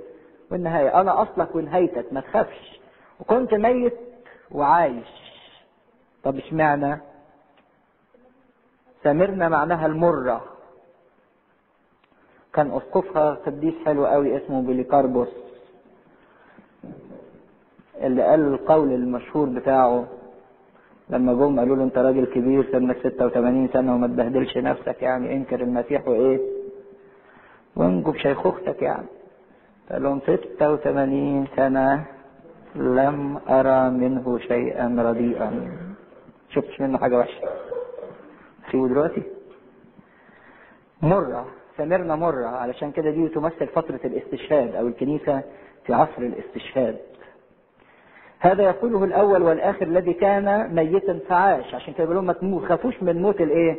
والنهاية. 0.51 1.01
أنا 1.01 1.23
أصلك 1.23 1.55
ونهايتك 1.55 2.13
ما 2.13 2.21
تخافش. 2.21 2.81
وكنت 3.21 3.55
ميت 3.55 3.97
وعايش. 4.51 5.26
طب 6.27 6.37
اشمعنى؟ 6.37 6.99
سمرنا 9.03 9.49
معناها 9.49 9.87
المرة. 9.87 10.45
كان 12.53 12.71
أسقفها 12.71 13.35
قديس 13.35 13.75
حلو 13.85 14.07
قوي 14.07 14.37
اسمه 14.37 14.63
بوليكاربوس 14.63 15.29
اللي 18.01 18.23
قال 18.23 18.41
القول 18.41 18.93
المشهور 18.93 19.49
بتاعه 19.49 20.07
لما 21.11 21.35
جم 21.35 21.59
قالوا 21.59 21.77
له 21.77 21.85
انت 21.85 21.99
راجل 21.99 22.25
كبير 22.27 22.73
سنك 22.73 22.97
86 22.99 23.69
سنة 23.69 23.95
وما 23.95 24.07
تبهدلش 24.07 24.57
نفسك 24.59 25.03
يعني 25.03 25.33
انكر 25.37 25.61
المسيح 25.61 26.09
وإيه؟ 26.09 26.41
وانجو 27.77 28.11
بشيخوختك 28.11 28.83
يعني. 28.83 29.07
قال 29.91 30.03
لهم 30.03 30.21
86 30.21 31.47
سنة 31.57 32.05
لم 32.75 33.39
أرى 33.49 33.91
منه 33.91 34.39
شيئا 34.39 34.97
رديئا. 34.99 35.86
شفتش 36.57 36.81
منه 36.81 36.99
حاجة 36.99 37.19
وحشة. 37.19 37.49
سيبوا 38.71 38.89
دلوقتي 38.89 39.23
مرة 41.03 41.47
سمرنا 41.77 42.17
مرة 42.17 42.47
علشان 42.47 42.93
كده 42.93 43.11
دي 43.11 43.29
تمثل 43.29 43.67
فترة 43.67 44.01
الاستشهاد 44.05 44.75
أو 44.75 44.87
الكنيسة 44.87 45.43
في 45.87 45.93
عصر 45.95 46.19
الاستشهاد. 46.23 46.99
هذا 48.39 48.63
يقوله 48.63 49.05
الأول 49.05 49.43
والآخر 49.43 49.87
الذي 49.87 50.13
كان 50.13 50.75
ميتا 50.75 51.21
فعاش 51.29 51.75
عشان 51.75 51.95
كده 51.95 52.05
بيقولوا 52.07 52.23
ما 52.23 52.61
تخافوش 52.65 53.03
من 53.03 53.23
موت 53.23 53.41
الإيه؟ 53.41 53.77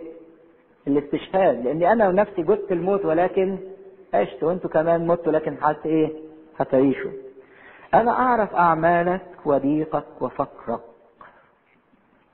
الاستشهاد 0.87 1.65
لأني 1.65 1.91
أنا 1.91 2.11
نفسي 2.11 2.41
جدت 2.41 2.71
الموت 2.71 3.05
ولكن 3.05 3.57
عشت 4.13 4.43
وأنتوا 4.43 4.69
كمان 4.69 5.07
متوا 5.07 5.31
لكن 5.31 5.57
حتى 5.61 5.89
إيه؟ 5.89 6.09
هتعيشوا. 6.57 7.11
أنا 7.93 8.11
أعرف 8.11 8.55
أعمالك 8.55 9.21
وضيقك 9.45 10.21
وفقرك. 10.21 10.79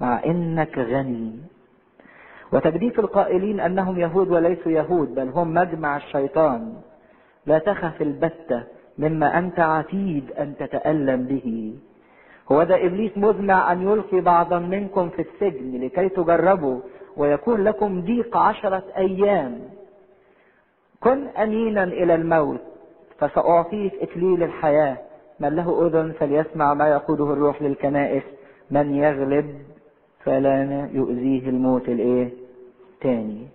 مع 0.04 0.24
إنك 0.26 0.78
غني. 0.78 1.40
وتجديف 2.54 3.00
القائلين 3.00 3.60
أنهم 3.60 4.00
يهود 4.00 4.30
وليسوا 4.30 4.72
يهود 4.72 5.16
بل 5.16 5.30
هم 5.30 5.54
مجمع 5.54 5.98
الشيطان. 5.98 6.74
لا 7.46 7.58
تخف 7.60 8.02
البتة 8.02 8.64
مما 8.98 9.38
أنت 9.40 9.60
عتيد 9.60 10.32
أن 10.32 10.56
تتألم 10.60 11.24
به. 11.24 11.76
هو 12.52 12.64
ده 12.64 12.86
إبليس 12.86 13.18
مزمع 13.18 13.72
أن 13.72 13.82
يلقي 13.82 14.22
بعضا 14.22 14.60
منكم 14.60 15.10
في 15.10 15.22
السجن 15.22 15.82
لكي 15.82 16.10
تجربوا 16.10 16.80
ويكون 17.18 17.64
لكم 17.64 18.02
ضيق 18.02 18.38
عشرة 18.38 18.84
أيام. 18.98 19.60
كن 21.00 21.28
أمينا 21.28 21.84
إلى 21.84 22.16
الموت 22.16 22.62
فسأعطيك 23.20 23.94
إكليل 24.02 24.44
الحياة. 24.44 24.98
من 25.40 25.56
له 25.56 25.88
أذن 25.88 26.12
فليسمع 26.20 26.74
ما 26.74 26.88
يقوله 26.88 27.34
الروح 27.34 27.62
للكنائس. 27.62 28.24
من 28.72 28.96
يغلب 28.96 29.73
فلا 30.26 30.90
يؤذيه 30.94 31.50
الموت 31.50 31.90
الإيه؟ 31.90 32.30
تاني. 33.02 33.48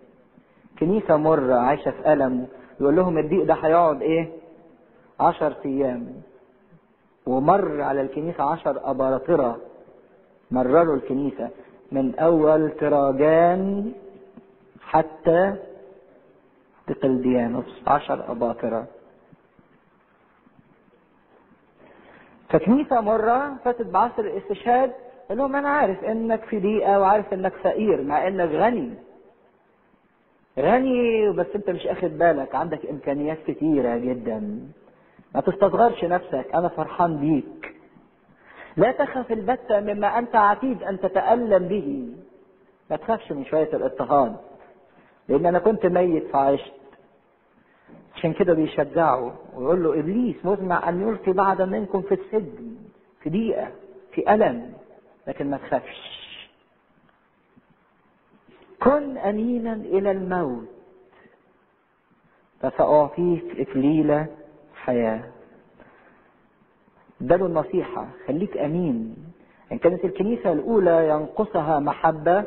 كنيسة 0.78 1.16
مرة 1.16 1.54
عايشة 1.54 1.90
في 1.90 2.12
ألم 2.12 2.46
يقول 2.80 2.96
لهم 2.96 3.18
الضيق 3.18 3.44
ده 3.44 3.54
هيقعد 3.54 4.02
إيه؟ 4.02 4.28
عشر 5.20 5.54
أيام. 5.64 6.12
ومر 7.26 7.80
على 7.80 8.00
الكنيسة 8.00 8.44
عشر 8.44 8.90
أباطرة 8.90 9.58
مرروا 10.50 10.96
الكنيسة 10.96 11.50
من 11.92 12.14
أول 12.18 12.70
تراجان 12.70 13.92
حتى 14.80 15.54
دقلديانوس 16.88 17.82
عشر 17.86 18.30
أباطرة. 18.32 18.86
فكنيسة 22.48 23.00
مرة 23.00 23.56
فاتت 23.64 23.86
بعصر 23.86 24.22
الاستشهاد 24.22 24.92
قال 25.28 25.38
لهم 25.38 25.56
أنا 25.56 25.68
عارف 25.68 26.04
إنك 26.04 26.44
في 26.44 26.58
ضيقة 26.60 27.00
وعارف 27.00 27.32
إنك 27.34 27.52
فقير 27.52 28.02
مع 28.02 28.28
إنك 28.28 28.50
غني. 28.50 28.94
غني 30.58 31.30
بس 31.30 31.46
أنت 31.54 31.70
مش 31.70 31.86
أخد 31.86 32.18
بالك 32.18 32.54
عندك 32.54 32.86
إمكانيات 32.86 33.38
كتيرة 33.46 33.96
جدا. 33.96 34.60
ما 35.34 35.40
تستصغرش 35.40 36.04
نفسك 36.04 36.46
أنا 36.54 36.68
فرحان 36.68 37.16
بيك. 37.16 37.74
لا 38.76 38.92
تخف 38.92 39.32
البتة 39.32 39.80
مما 39.80 40.18
أنت 40.18 40.36
عتيد 40.36 40.82
أن 40.82 41.00
تتألم 41.00 41.68
به. 41.68 42.08
ما 42.90 42.96
تخافش 42.96 43.32
من 43.32 43.44
شوية 43.44 43.68
الاضطهاد 43.72 44.36
لأن 45.28 45.46
أنا 45.46 45.58
كنت 45.58 45.86
ميت 45.86 46.26
فعشت. 46.32 46.72
عشان 48.14 48.32
كده 48.32 48.54
بيشجعه 48.54 49.34
ويقول 49.56 49.84
له 49.84 49.98
إبليس 50.00 50.36
مزمع 50.44 50.88
أن 50.88 51.08
يلقي 51.08 51.32
بعضا 51.32 51.64
منكم 51.64 52.02
في 52.02 52.14
السجن 52.14 52.76
في 53.20 53.30
ضيقة 53.30 53.68
في 54.12 54.34
ألم. 54.34 54.72
لكن 55.28 55.50
ما 55.50 55.56
تخافش 55.56 56.18
كن 58.82 59.18
أمينا 59.18 59.72
إلى 59.72 60.10
الموت 60.10 60.68
فسأعطيك 62.60 63.60
إكليل 63.60 64.26
حياة. 64.74 65.24
اداله 67.20 67.46
النصيحة 67.46 68.08
خليك 68.26 68.56
أمين. 68.56 69.16
إن 69.72 69.78
كانت 69.78 70.04
الكنيسة 70.04 70.52
الأولى 70.52 71.08
ينقصها 71.08 71.78
محبة 71.80 72.44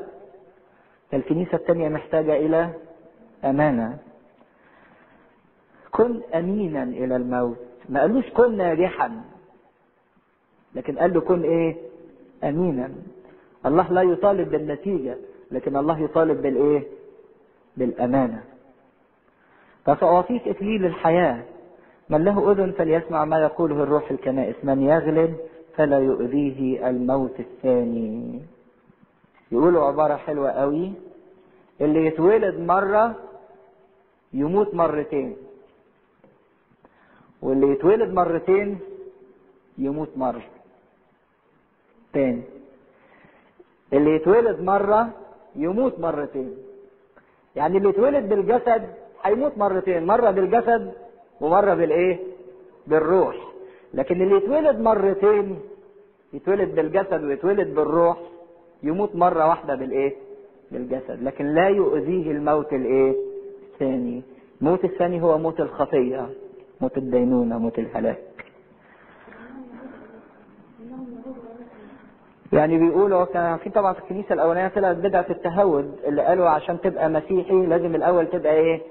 الكنيسة 1.14 1.54
الثانية 1.58 1.90
محتاجة 1.90 2.36
إلى 2.36 2.74
أمانة. 3.44 3.98
كن 5.92 6.22
أمينا 6.36 6.84
إلى 6.84 7.16
الموت. 7.16 7.58
ما 7.90 8.02
قالوش 8.02 8.30
كن 8.30 8.58
ناجحا 8.58 9.22
لكن 10.76 11.00
قال 11.00 11.14
له 11.14 11.22
كن 11.22 11.44
إيه؟ 11.44 11.91
أمينا. 12.44 12.92
الله 13.66 13.94
لا 13.94 14.02
يطالب 14.02 14.52
بالنتيجة 14.52 15.18
لكن 15.52 15.78
الله 15.78 16.00
يطالب 16.00 16.42
بالإيه 16.42 16.84
بالأمانة. 17.78 18.44
فسأعطيك 19.86 20.48
إكليل 20.48 20.86
الحياة. 20.86 21.44
من 22.10 22.24
له 22.24 22.52
أذن 22.52 22.72
فليسمع 22.72 23.26
ما 23.26 23.40
يقوله 23.40 23.84
الروح 23.84 24.12
الكنائس. 24.12 24.56
من 24.64 24.82
يغلب 24.82 25.36
فلا 25.76 26.00
يؤذيه 26.00 26.90
الموت 26.90 27.40
الثاني. 27.40 28.40
يقولوا 29.52 29.84
عبارة 29.84 30.16
حلوة 30.16 30.52
قوي. 30.52 30.94
اللي 31.82 32.06
يتولد 32.06 32.60
مرة 32.60 33.16
يموت 34.34 34.76
مرتين. 34.76 35.36
واللي 37.42 37.72
يتولد 37.72 38.14
مرتين 38.14 38.80
يموت 39.78 40.10
مرة. 40.16 40.44
تاني. 42.14 42.42
اللي 43.94 44.16
يتولد 44.16 44.62
مرة 44.62 45.10
يموت 45.56 46.00
مرتين. 46.00 46.58
يعني 47.56 47.78
اللي 47.78 47.90
يتولد 47.90 48.30
بالجسد 48.30 48.90
هيموت 49.24 49.58
مرتين 49.58 50.06
مرة 50.06 50.32
بالجسد 50.32 50.94
ومرة 51.42 51.74
بالإيه؟ 51.74 52.20
بالروح. 52.88 53.36
لكن 53.94 54.22
اللي 54.22 54.36
يتولد 54.36 54.80
مرتين 54.80 55.60
يتولد 56.34 56.76
بالجسد 56.76 57.24
ويتولد 57.24 57.76
بالروح 57.76 58.18
يموت 58.84 59.16
مرة 59.16 59.48
واحدة 59.48 59.76
بالإيه؟ 59.76 60.16
بالجسد. 60.72 61.24
لكن 61.24 61.46
لا 61.46 61.68
يؤذيه 61.70 62.32
الموت 62.32 62.74
الإيه؟ 62.74 63.16
الثاني. 63.74 64.22
الموت 64.62 64.86
الثاني 64.86 65.22
هو 65.22 65.38
موت 65.38 65.60
الخطية 65.60 66.30
موت 66.82 66.98
الدينونة 66.98 67.58
موت 67.58 67.80
الهلاك. 67.80 68.22
يعني 72.54 72.78
بيقولوا 72.78 73.26
كان 73.26 73.58
في 73.58 73.70
طبعا 73.70 73.94
في 73.94 74.00
الكنيسة 74.00 74.34
الأولانية 74.34 74.68
طلعت 74.68 74.96
بدعة 74.96 75.26
التهود 75.30 76.00
اللي 76.08 76.22
قالوا 76.22 76.50
عشان 76.50 76.82
تبقى 76.82 77.10
مسيحي 77.10 77.66
لازم 77.66 77.96
الأول 77.96 78.28
تبقى 78.30 78.54
إيه؟ 78.54 78.82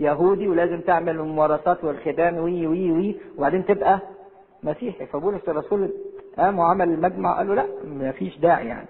يهودي 0.00 0.48
ولازم 0.48 0.80
تعمل 0.80 1.16
الممارسات 1.16 1.84
والختان 1.84 2.38
وي 2.38 2.66
وي 2.66 2.92
وي 2.92 3.16
وبعدين 3.38 3.64
تبقى 3.66 4.00
مسيحي 4.62 5.06
فبولس 5.06 5.48
الرسول 5.48 5.90
قام 6.38 6.58
وعمل 6.58 6.88
المجمع 6.88 7.36
قال 7.36 7.48
له 7.48 7.54
لا 7.54 7.66
ما 7.84 8.12
فيش 8.12 8.38
داعي 8.38 8.66
يعني 8.66 8.88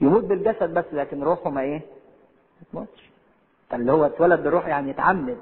يموت 0.00 0.24
بالجسد 0.24 0.74
بس 0.74 0.84
لكن 0.92 1.22
روحه 1.22 1.50
ما 1.50 1.60
إيه؟ 1.60 1.78
ما 2.60 2.66
تموتش 2.72 3.10
اللي 3.72 3.92
هو 3.92 4.06
اتولد 4.06 4.42
بالروح 4.42 4.66
يعني 4.66 4.90
اتعمد 4.90 5.38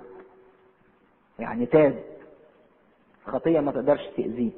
يعني 1.39 1.67
تاب 1.67 1.99
خطية 3.27 3.61
ما 3.61 3.73
تقدرش 3.73 4.07
تأذيه. 4.17 4.51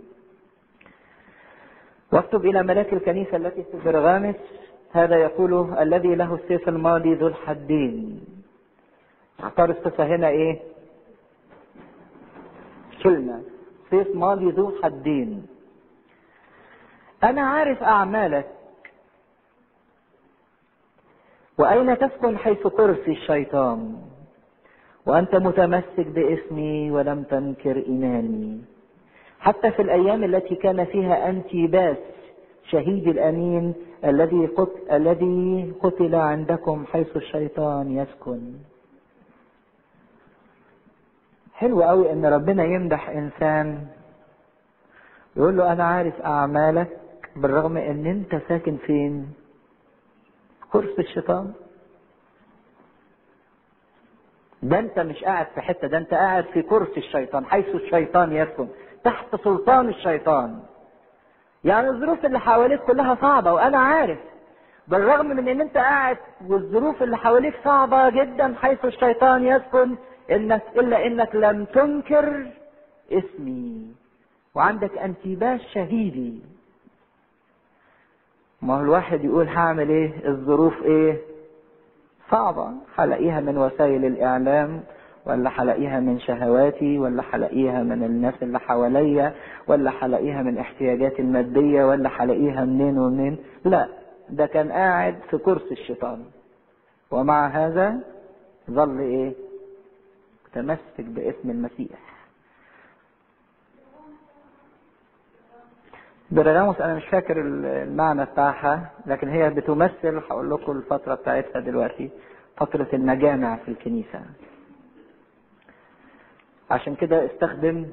واكتب 2.13 2.47
إلى 2.47 2.63
ملاك 2.63 2.93
الكنيسة 2.93 3.37
التي 3.37 3.63
في 3.63 3.79
برغامس 3.85 4.37
هذا 4.93 5.17
يقول 5.17 5.79
الذي 5.79 6.15
له 6.15 6.35
السيف 6.35 6.69
الماضي 6.69 7.15
ذو 7.15 7.27
الحدين. 7.27 8.25
اختار 9.41 9.71
الصفة 9.71 10.07
هنا 10.07 10.29
إيه؟ 10.29 10.61
كلمة. 13.03 13.43
سيف 13.91 14.17
ماضي 14.17 14.51
ذو 14.51 14.73
حدين 14.83 15.47
أنا 17.25 17.43
عارف 17.43 17.83
أعمالك. 17.83 18.55
وأين 21.59 21.99
تسكن 21.99 22.39
حيث 22.39 22.67
كرسي 22.67 23.11
الشيطان؟ 23.11 23.97
وأنت 25.09 25.35
متمسك 25.35 26.07
باسمي 26.07 26.91
ولم 26.91 27.23
تنكر 27.23 27.77
إيماني. 27.77 28.61
حتى 29.41 29.71
في 29.71 29.83
الأيام 29.83 30.25
التي 30.25 30.55
كان 30.55 30.85
فيها 30.85 31.31
أنتيباس 31.31 31.97
شهيد 32.71 33.09
الأمين 33.09 33.75
الذي 34.05 34.47
قتل, 34.47 34.81
الذي 34.93 35.73
قتل 35.83 36.15
عندكم 36.15 36.87
حيث 36.87 37.17
الشيطان 37.17 37.97
يسكن. 37.97 38.41
حلو 41.55 41.83
قوي 41.83 42.13
إن 42.13 42.25
ربنا 42.27 42.65
يمدح 42.65 43.09
إنسان 43.09 43.87
يقول 45.37 45.57
له 45.57 45.73
أنا 45.73 45.85
عارف 45.85 46.21
أعمالك 46.21 47.01
بالرغم 47.37 47.77
إن 47.77 48.07
أنت 48.07 48.43
ساكن 48.49 48.77
فين؟ 48.77 49.33
كرسي 50.73 51.01
الشيطان. 51.01 51.53
ده 54.63 54.79
انت 54.79 54.99
مش 54.99 55.25
قاعد 55.25 55.47
في 55.55 55.61
حتة 55.61 55.89
ده 55.89 55.99
انت 55.99 56.15
قاعد 56.15 56.45
في 56.45 56.63
كرسي 56.63 56.97
الشيطان 57.01 57.45
حيث 57.47 57.75
الشيطان 57.75 58.33
يسكن 58.33 58.69
تحت 59.05 59.37
سلطان 59.45 59.89
الشيطان. 59.89 60.61
يعني 61.65 61.89
الظروف 61.89 62.25
اللي 62.27 62.41
حواليك 62.41 62.81
كلها 62.81 63.15
صعبة 63.21 63.53
وأنا 63.53 63.79
عارف. 63.79 64.19
بالرغم 64.89 65.27
من 65.27 65.49
إن 65.49 65.61
انت 65.61 65.77
قاعد 65.77 66.17
والظروف 66.49 67.03
اللي 67.03 67.17
حواليك 67.17 67.55
صعبة 67.65 68.11
جدا 68.11 68.55
حيث 68.63 68.85
الشيطان 68.85 69.47
يسكن 69.47 69.97
إنك 70.31 70.63
إلا 70.77 71.07
إنك 71.07 71.35
لم 71.35 71.65
تنكر 71.65 72.47
اسمي. 73.13 73.87
وعندك 74.55 74.99
انتباه 74.99 75.57
شهيدي 75.73 76.43
ما 78.63 78.77
هو 78.77 78.81
الواحد 78.81 79.25
يقول 79.25 79.49
هعمل 79.49 79.89
إيه؟ 79.89 80.29
الظروف 80.29 80.83
إيه؟ 80.83 81.19
صعبة. 82.31 82.73
هلاقيها 82.97 83.41
من 83.41 83.59
وسائل 83.59 84.05
الإعلام 84.05 84.81
ولا 85.27 85.51
هلاقيها 85.61 86.01
من 86.01 86.21
شهواتي 86.21 86.99
ولا 86.99 87.23
هلاقيها 87.33 87.83
من 87.83 88.05
الناس 88.05 88.35
اللي 88.43 88.61
حواليا 88.61 89.35
ولا 89.67 89.93
هلاقيها 90.01 90.43
من 90.43 90.59
احتياجاتي 90.59 91.23
المادية 91.23 91.85
ولا 91.85 92.11
هلاقيها 92.23 92.65
منين 92.65 92.99
ومنين. 92.99 93.39
لا 93.65 93.89
ده 94.31 94.47
كان 94.47 94.73
قاعد 94.73 95.17
في 95.31 95.39
كرسي 95.39 95.71
الشيطان. 95.73 96.25
ومع 97.11 97.47
هذا 97.47 98.01
ظل 98.71 98.99
إيه؟ 98.99 99.33
متمسك 100.47 101.01
باسم 101.01 101.51
المسيح. 101.51 102.18
برغاموس 106.31 106.81
أنا 106.81 106.95
مش 106.95 107.05
فاكر 107.07 107.41
المعنى 107.41 108.25
بتاعها 108.25 108.91
لكن 109.07 109.29
هي 109.29 109.51
بتمثل 109.51 110.17
هقول 110.31 110.51
لكم 110.51 110.73
الفترة 110.73 111.15
بتاعتها 111.15 111.61
دلوقتي 111.61 112.11
فترة 112.57 112.89
المجامع 112.93 113.57
في 113.57 113.71
الكنيسة. 113.71 114.21
عشان 116.71 116.95
كده 116.95 117.27
استخدم 117.27 117.87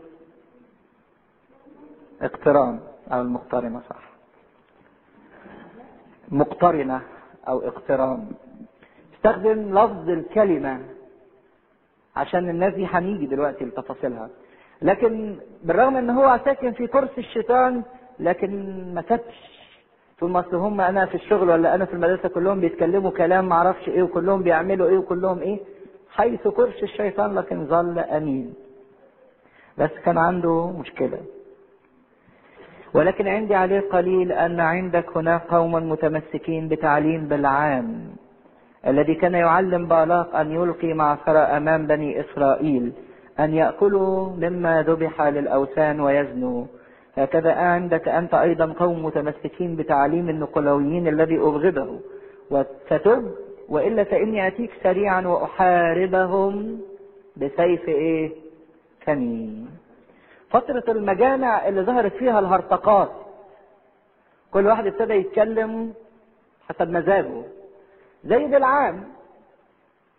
اقتران 2.22 2.80
أو 3.12 3.22
المقترنة 3.22 3.82
صح؟ 3.90 4.10
مقترنة 6.30 7.02
أو 7.48 7.60
اقتران. 7.68 8.32
استخدم 9.16 9.78
لفظ 9.80 10.10
الكلمة 10.10 10.82
عشان 12.16 12.50
الناس 12.50 12.74
دي 12.74 12.86
هنيجي 12.86 13.26
دلوقتي 13.26 13.66
لتفاصيلها. 13.66 14.30
لكن 14.82 15.38
بالرغم 15.64 15.96
إن 15.98 16.10
هو 16.10 16.40
ساكن 16.46 16.72
في 16.72 16.88
كرسي 16.88 17.18
الشيطان 17.22 17.84
لكن 18.20 18.50
ما 18.94 19.02
سابش 19.10 19.56
ثم 20.20 20.34
ما 20.34 20.40
اصل 20.40 20.56
هم 20.56 20.82
أنا 20.82 21.06
في 21.06 21.16
الشغل 21.16 21.50
ولا 21.50 21.76
أنا 21.76 21.86
في 21.86 21.94
المدرسة 21.94 22.30
كلهم 22.30 22.60
بيتكلموا 22.60 23.12
كلام 23.12 23.50
ما 23.50 23.56
أعرفش 23.56 23.90
إيه 23.90 24.04
وكلهم 24.04 24.44
بيعملوا 24.44 24.88
إيه 24.90 24.98
وكلهم 24.98 25.40
إيه 25.40 25.60
حيث 26.10 26.48
كرسي 26.48 26.84
الشيطان 26.84 27.36
لكن 27.36 27.66
ظل 27.66 28.00
امين. 28.00 28.54
بس 29.78 29.90
كان 30.06 30.18
عنده 30.18 30.72
مشكلة. 30.72 31.18
ولكن 32.94 33.28
عندي 33.28 33.56
عليه 33.56 33.80
قليل 33.80 34.32
أن 34.32 34.60
عندك 34.60 35.18
هناك 35.18 35.42
قوم 35.48 35.90
متمسكين 35.90 36.68
بتعليم 36.68 37.28
بالعام 37.28 38.08
الذي 38.88 39.16
كان 39.16 39.34
يعلم 39.34 39.88
بالاق 39.88 40.36
أن 40.36 40.52
يلقي 40.52 40.94
معصرة 40.94 41.40
أمام 41.58 41.88
بني 41.88 42.20
إسرائيل 42.22 42.94
أن 43.40 43.54
يأكلوا 43.54 44.30
مما 44.30 44.82
ذبح 44.84 45.22
للأوثان 45.22 46.00
ويزنوا. 46.00 46.66
هكذا 47.18 47.54
عندك 47.54 48.08
أنت 48.08 48.34
أيضا 48.34 48.74
قوم 48.80 49.06
متمسكين 49.06 49.76
بتعليم 49.76 50.30
النقلويين 50.30 51.08
الذي 51.08 51.38
أبغضه 51.38 52.00
وستب 52.52 53.32
وإلا 53.70 54.04
فإني 54.04 54.48
أتيك 54.48 54.72
سريعا 54.84 55.22
وأحاربهم 55.22 56.82
بسيف 57.38 57.88
إيه؟ 57.90 58.32
فمي 59.06 59.66
فترة 60.50 60.84
المجامع 60.88 61.68
اللي 61.68 61.82
ظهرت 61.82 62.14
فيها 62.14 62.40
الهرطقات 62.40 63.12
كل 64.52 64.66
واحد 64.68 64.88
ابتدى 64.88 65.14
يتكلم 65.14 65.94
حسب 66.70 66.90
مزاجه. 66.90 67.42
زي 68.26 68.46
بالعام 68.46 69.04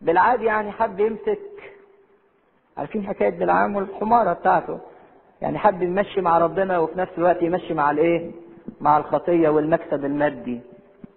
بالعاد 0.00 0.42
يعني 0.42 0.72
حب 0.72 1.00
يمسك 1.00 1.72
عارفين 2.76 3.06
حكاية 3.06 3.30
بالعام 3.38 3.76
والحمارة 3.76 4.32
بتاعته؟ 4.32 4.78
يعني 5.42 5.58
حب 5.58 5.82
يمشي 5.82 6.20
مع 6.20 6.38
ربنا 6.38 6.78
وفي 6.78 6.98
نفس 6.98 7.12
الوقت 7.18 7.42
يمشي 7.42 7.74
مع 7.74 7.90
الايه؟ 7.90 8.30
مع 8.80 8.98
الخطية 8.98 9.48
والمكسب 9.48 10.04
المادي. 10.04 10.60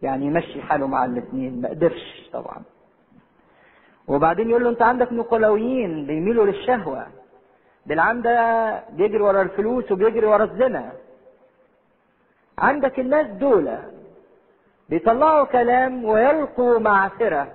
يعني 0.01 0.25
يمشي 0.25 0.61
حاله 0.61 0.87
مع 0.87 1.05
الاثنين. 1.05 1.61
ما 1.61 1.69
قدرش 1.69 2.29
طبعا. 2.33 2.61
وبعدين 4.07 4.49
يقول 4.49 4.63
له 4.63 4.69
انت 4.69 4.81
عندك 4.81 5.13
نقلويين 5.13 6.05
بيميلوا 6.05 6.45
للشهوة. 6.45 7.07
بالعام 7.85 8.21
ده 8.21 8.83
بيجري 8.89 9.21
ورا 9.21 9.41
الفلوس 9.41 9.91
وبيجري 9.91 10.25
ورا 10.25 10.43
الزنا. 10.43 10.91
عندك 12.57 12.99
الناس 12.99 13.27
دول 13.27 13.77
بيطلعوا 14.89 15.45
كلام 15.45 16.05
ويلقوا 16.05 16.79
معثرة. 16.79 17.51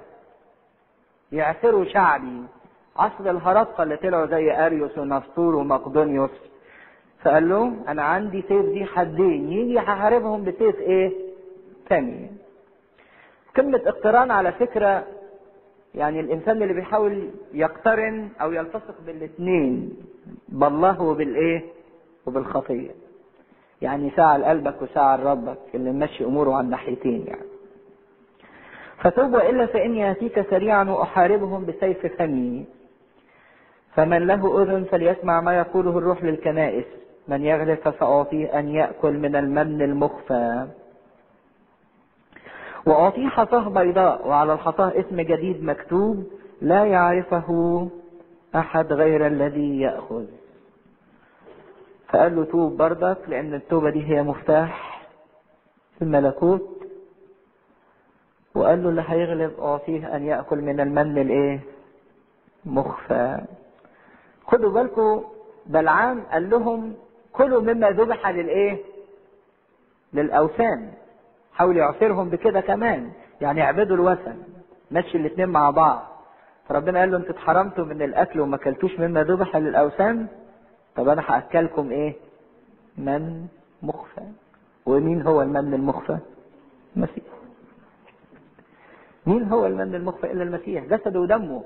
يعثروا 1.32 1.84
شعبي. 1.84 2.42
عصر 2.96 3.30
الهرطقة 3.30 3.82
اللي 3.82 3.96
طلعوا 3.96 4.26
زي 4.26 4.66
أريوس 4.66 4.98
ونسطور 4.98 5.54
ومقدونيوس. 5.54 6.30
فقال 7.24 7.48
له 7.48 7.74
أنا 7.88 8.02
عندي 8.02 8.42
سيف 8.48 8.66
دي 8.66 8.84
حدين 8.84 9.52
يجي 9.52 9.78
هحاربهم 9.78 10.44
بسيف 10.44 10.80
إيه؟ 10.80 11.12
تاني. 11.88 12.30
كلمة 13.56 13.80
اقتران 13.86 14.30
على 14.30 14.52
فكرة 14.52 15.04
يعني 15.94 16.20
الإنسان 16.20 16.62
اللي 16.62 16.74
بيحاول 16.74 17.30
يقترن 17.52 18.28
أو 18.40 18.52
يلتصق 18.52 18.94
بالاثنين 19.06 19.96
بالله 20.48 21.02
وبالإيه؟ 21.02 21.62
وبالخطية. 22.26 22.90
يعني 23.82 24.10
ساعة 24.16 24.36
لقلبك 24.36 24.82
وساعة 24.82 25.16
لربك 25.16 25.58
اللي 25.74 25.92
ماشي 25.92 26.24
أموره 26.24 26.54
على 26.54 26.64
الناحيتين 26.64 27.24
يعني. 27.26 27.46
فتوب 28.98 29.34
وإلا 29.34 29.66
فإني 29.66 30.10
آتيك 30.10 30.50
سريعا 30.50 30.84
وأحاربهم 30.84 31.66
بسيف 31.66 32.06
فمي. 32.06 32.64
فمن 33.94 34.26
له 34.26 34.62
أذن 34.62 34.84
فليسمع 34.84 35.40
ما 35.40 35.58
يقوله 35.58 35.98
الروح 35.98 36.24
للكنائس. 36.24 36.84
من 37.28 37.42
يغلب 37.44 37.78
فسأعطيه 37.78 38.58
أن 38.58 38.68
يأكل 38.68 39.12
من 39.12 39.36
المن 39.36 39.82
المخفى. 39.82 40.66
وأعطيه 42.86 43.28
حصاه 43.28 43.68
بيضاء 43.68 44.28
وعلى 44.28 44.52
الحصاه 44.52 44.92
اسم 45.00 45.20
جديد 45.20 45.64
مكتوب 45.64 46.24
لا 46.60 46.84
يعرفه 46.84 47.88
أحد 48.56 48.92
غير 48.92 49.26
الذي 49.26 49.80
يأخذ. 49.80 50.24
فقال 52.08 52.36
له 52.36 52.44
توب 52.44 52.76
بردك 52.76 53.18
لأن 53.28 53.54
التوبة 53.54 53.90
دي 53.90 54.04
هي 54.06 54.22
مفتاح 54.22 55.02
الملكوت. 56.02 56.68
وقال 58.54 58.82
له 58.82 58.88
اللي 58.88 59.04
هيغلب 59.06 59.60
أعطيه 59.60 60.16
أن 60.16 60.24
يأكل 60.24 60.58
من 60.58 60.80
المن 60.80 61.18
الإيه؟ 61.18 61.60
مخفى. 62.64 63.40
خدوا 64.46 64.70
بالكم 64.72 65.24
بلعام 65.66 66.22
قال 66.32 66.50
لهم 66.50 66.94
كلوا 67.36 67.60
مما 67.60 67.90
ذبح 67.90 68.28
للإيه؟ 68.28 68.78
للأوثان. 70.12 70.92
حاول 71.52 71.76
يعصرهم 71.76 72.28
بكده 72.30 72.60
كمان. 72.60 73.12
يعني 73.40 73.62
اعبدوا 73.62 73.96
الوثن. 73.96 74.36
مشي 74.90 75.18
الاثنين 75.18 75.48
مع 75.48 75.70
بعض. 75.70 76.02
فربنا 76.68 77.00
قال 77.00 77.10
له 77.10 77.16
أنتوا 77.16 77.30
اتحرمتوا 77.30 77.84
من 77.84 78.02
الأكل 78.02 78.40
وما 78.40 78.56
اكلتوش 78.56 79.00
مما 79.00 79.24
ذبح 79.24 79.56
للأوثان؟ 79.56 80.26
طب 80.96 81.08
أنا 81.08 81.22
هأكلكم 81.26 81.90
إيه؟ 81.90 82.14
من 82.98 83.46
مخفى. 83.82 84.22
ومين 84.86 85.22
هو 85.22 85.42
المن 85.42 85.74
المخفى؟ 85.74 86.18
المسيح. 86.96 87.24
مين 89.26 89.42
هو 89.42 89.66
المن 89.66 89.94
المخفى 89.94 90.32
إلا 90.32 90.42
المسيح؟ 90.42 90.84
جسده 90.84 91.20
ودمه 91.20 91.62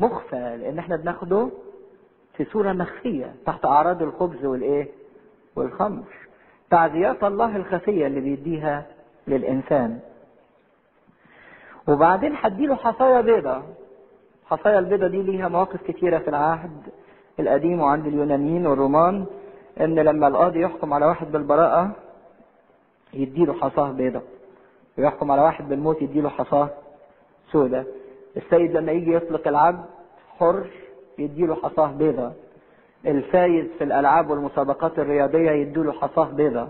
مخفى 0.00 0.56
لأن 0.56 0.78
إحنا 0.78 0.96
بناخده 0.96 1.48
في 2.36 2.44
صورة 2.44 2.72
مخفية 2.72 3.34
تحت 3.46 3.64
أعراض 3.64 4.02
الخبز 4.02 4.44
والإيه؟ 4.44 4.88
والخمر. 5.56 6.02
تعزيات 6.70 7.24
الله 7.24 7.56
الخفية 7.56 8.06
اللي 8.06 8.20
بيديها 8.20 8.86
للإنسان. 9.26 10.00
وبعدين 11.88 12.32
هديله 12.36 12.74
حصايا 12.74 13.20
بيضة. 13.20 13.62
حصايا 14.46 14.78
البيضة 14.78 15.06
دي 15.06 15.22
ليها 15.22 15.48
مواقف 15.48 15.82
كتيرة 15.82 16.18
في 16.18 16.28
العهد 16.28 16.82
القديم 17.40 17.80
وعند 17.80 18.06
اليونانيين 18.06 18.66
والرومان 18.66 19.26
إن 19.80 19.94
لما 19.94 20.28
القاضي 20.28 20.60
يحكم 20.60 20.92
على 20.94 21.06
واحد 21.06 21.32
بالبراءة 21.32 21.90
يديله 23.14 23.52
حصاة 23.54 23.92
بيضة. 23.92 24.22
ويحكم 24.98 25.30
على 25.30 25.42
واحد 25.42 25.68
بالموت 25.68 26.02
يديله 26.02 26.28
حصاة 26.28 26.68
سودة. 27.52 27.84
السيد 28.36 28.76
لما 28.76 28.92
يجي 28.92 29.12
يطلق 29.14 29.48
العبد 29.48 29.84
حر 30.38 30.66
يديله 31.18 31.54
حصاة 31.54 31.86
بيضة 31.86 32.32
الفايز 33.06 33.66
في 33.78 33.84
الألعاب 33.84 34.30
والمسابقات 34.30 34.98
الرياضية 34.98 35.50
يديله 35.50 35.92
حصاه 35.92 36.24
بيضة. 36.24 36.68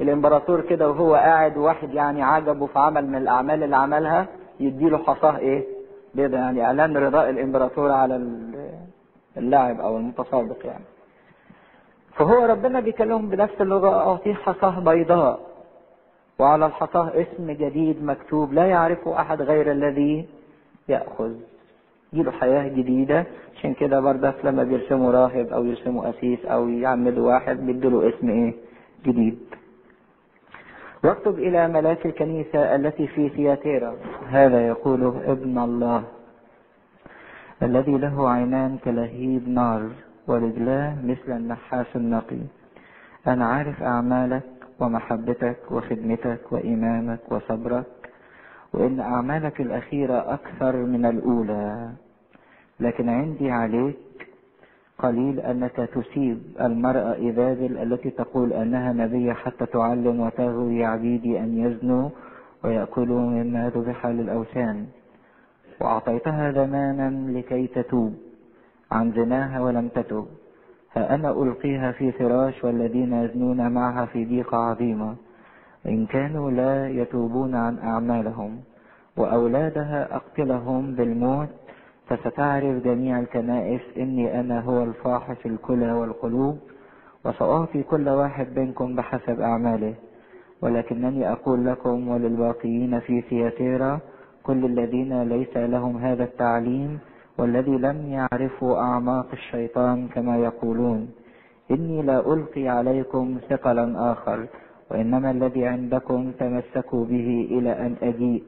الإمبراطور 0.00 0.60
كده 0.60 0.88
وهو 0.88 1.14
قاعد 1.14 1.56
واحد 1.56 1.94
يعني 1.94 2.22
عجبه 2.22 2.66
في 2.66 2.78
عمل 2.78 3.06
من 3.06 3.14
الأعمال 3.14 3.62
اللي 3.62 3.76
عملها 3.76 4.26
يديله 4.60 4.98
حصاه 4.98 5.38
إيه؟ 5.38 5.64
بيضة 6.14 6.36
يعني. 6.36 6.64
أعلان 6.64 6.96
رضاء 6.96 7.30
الإمبراطور 7.30 7.90
على 7.90 8.16
اللاعب 9.36 9.80
أو 9.80 9.96
المتسابق 9.96 10.66
يعني. 10.66 10.84
فهو 12.16 12.44
ربنا 12.44 12.80
بيكلمهم 12.80 13.28
بنفس 13.28 13.60
اللغة 13.60 13.88
اعطيه 13.88 14.34
حصاه 14.34 14.80
بيضاء. 14.80 15.40
وعلى 16.38 16.66
الحصاه 16.66 17.12
اسم 17.14 17.50
جديد 17.50 18.04
مكتوب 18.04 18.52
لا 18.52 18.66
يعرفه 18.66 19.20
أحد 19.20 19.42
غير 19.42 19.72
الذي 19.72 20.28
يأخذ. 20.88 21.32
يجيله 22.12 22.30
حياة 22.30 22.68
جديدة. 22.68 23.26
عشان 23.56 23.74
كده 23.74 24.00
بردك 24.00 24.34
لما 24.44 24.64
بيرسموا 24.64 25.12
راهب 25.12 25.46
أو 25.46 25.64
يرسموا 25.64 26.10
أسيس 26.10 26.44
أو 26.44 26.68
يعمدوا 26.68 27.32
واحد 27.32 27.66
بيدوا 27.66 28.08
اسم 28.08 28.28
إيه؟ 28.28 28.54
جديد. 29.06 29.38
واكتب 31.04 31.38
إلى 31.38 31.68
ملاك 31.68 32.06
الكنيسة 32.06 32.74
التي 32.74 33.06
في 33.06 33.28
ثياتيرا 33.28 33.96
هذا 34.28 34.68
يقوله 34.68 35.20
ابن 35.26 35.58
الله. 35.58 36.04
الذي 37.62 37.98
له 37.98 38.30
عينان 38.30 38.78
كلهيب 38.84 39.48
نار 39.48 39.88
ورجلاه 40.26 40.96
مثل 41.04 41.32
النحاس 41.36 41.86
النقي. 41.96 42.40
أنا 43.26 43.46
عارف 43.46 43.82
أعمالك 43.82 44.42
ومحبتك 44.80 45.58
وخدمتك 45.70 46.40
وإيمانك 46.50 47.20
وصبرك. 47.30 47.97
وإن 48.72 49.00
أعمالك 49.00 49.60
الأخيرة 49.60 50.34
أكثر 50.34 50.76
من 50.76 51.06
الأولى. 51.06 51.90
لكن 52.80 53.08
عندي 53.08 53.50
عليك 53.50 53.96
قليل 54.98 55.40
أنك 55.40 55.72
تسيب 55.72 56.42
المرأة 56.60 57.14
ايزابل 57.14 57.78
التي 57.78 58.10
تقول 58.10 58.52
أنها 58.52 58.92
نبية 58.92 59.32
حتى 59.32 59.66
تعلم 59.66 60.20
وتغوي 60.20 60.84
عبيدي 60.84 61.40
أن 61.40 61.58
يزنوا 61.58 62.08
ويأكلوا 62.64 63.20
مما 63.20 63.70
ذبح 63.74 64.06
للأوثان. 64.06 64.86
واعطيتها 65.80 66.52
زمانا 66.52 67.38
لكي 67.38 67.66
تتوب. 67.66 68.14
عن 68.92 69.12
زناها 69.12 69.60
ولم 69.60 69.88
تتب. 69.88 70.26
ها 70.96 71.14
أنا 71.14 71.30
ألقيها 71.30 71.92
في 71.92 72.12
فراش 72.12 72.64
والذين 72.64 73.12
يزنون 73.12 73.72
معها 73.72 74.06
في 74.06 74.24
ضيقة 74.24 74.56
عظيمة. 74.58 75.16
إن 75.86 76.06
كانوا 76.06 76.50
لا 76.50 76.88
يتوبون 76.88 77.54
عن 77.54 77.78
أعمالهم 77.78 78.60
وأولادها 79.16 80.16
أقتلهم 80.16 80.94
بالموت 80.94 81.48
فستعرف 82.08 82.84
جميع 82.84 83.18
الكنائس 83.20 83.80
إني 83.96 84.40
أنا 84.40 84.60
هو 84.60 84.82
الفاحص 84.82 85.36
الكلى 85.46 85.92
والقلوب 85.92 86.58
وسأعطي 87.24 87.82
كل 87.82 88.08
واحد 88.08 88.58
منكم 88.58 88.96
بحسب 88.96 89.40
أعماله. 89.40 89.94
ولكنني 90.62 91.32
أقول 91.32 91.66
لكم 91.66 92.08
وللباقيين 92.08 93.00
في 93.00 93.20
ثياتيرا 93.20 94.00
كل 94.42 94.64
الذين 94.64 95.22
ليس 95.22 95.56
لهم 95.56 95.96
هذا 95.96 96.24
التعليم 96.24 96.98
والذي 97.38 97.78
لم 97.78 98.12
يعرفوا 98.12 98.78
أعماق 98.78 99.26
الشيطان 99.32 100.08
كما 100.08 100.36
يقولون. 100.38 101.10
إني 101.70 102.02
لا 102.02 102.32
ألقي 102.32 102.68
عليكم 102.68 103.38
ثقلا 103.50 104.12
آخر. 104.12 104.46
وإنما 104.90 105.30
الذي 105.30 105.66
عندكم 105.66 106.32
تمسكوا 106.38 107.04
به 107.04 107.48
إلى 107.50 107.72
أن 107.72 107.96
أجيء. 108.02 108.42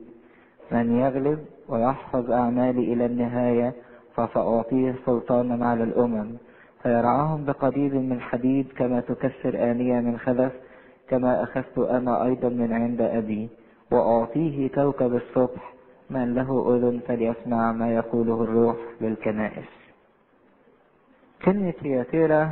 من 0.72 0.96
يغلب 0.96 1.38
ويحفظ 1.68 2.30
أعمالي 2.30 2.92
إلى 2.92 3.06
النهاية 3.06 3.72
فسأعطيه 4.16 4.94
سلطانا 5.06 5.66
على 5.66 5.84
الأمم. 5.84 6.30
فيرعاهم 6.82 7.44
بقضيب 7.44 7.94
من 7.94 8.20
حديد 8.20 8.66
كما 8.76 9.00
تكسر 9.00 9.70
آنية 9.70 10.00
من 10.00 10.18
خلف 10.18 10.52
كما 11.08 11.42
أخذت 11.42 11.78
أنا 11.78 12.24
أيضا 12.24 12.48
من 12.48 12.72
عند 12.72 13.00
أبي. 13.00 13.48
وأعطيه 13.90 14.68
كوكب 14.68 15.14
الصبح 15.14 15.74
من 16.10 16.34
له 16.34 16.76
أذن 16.76 17.00
فليسمع 17.08 17.72
ما 17.72 17.94
يقوله 17.94 18.42
الروح 18.42 18.76
للكنائس. 19.00 19.68
كلمة 21.44 21.70
تياتيرا 21.70 22.50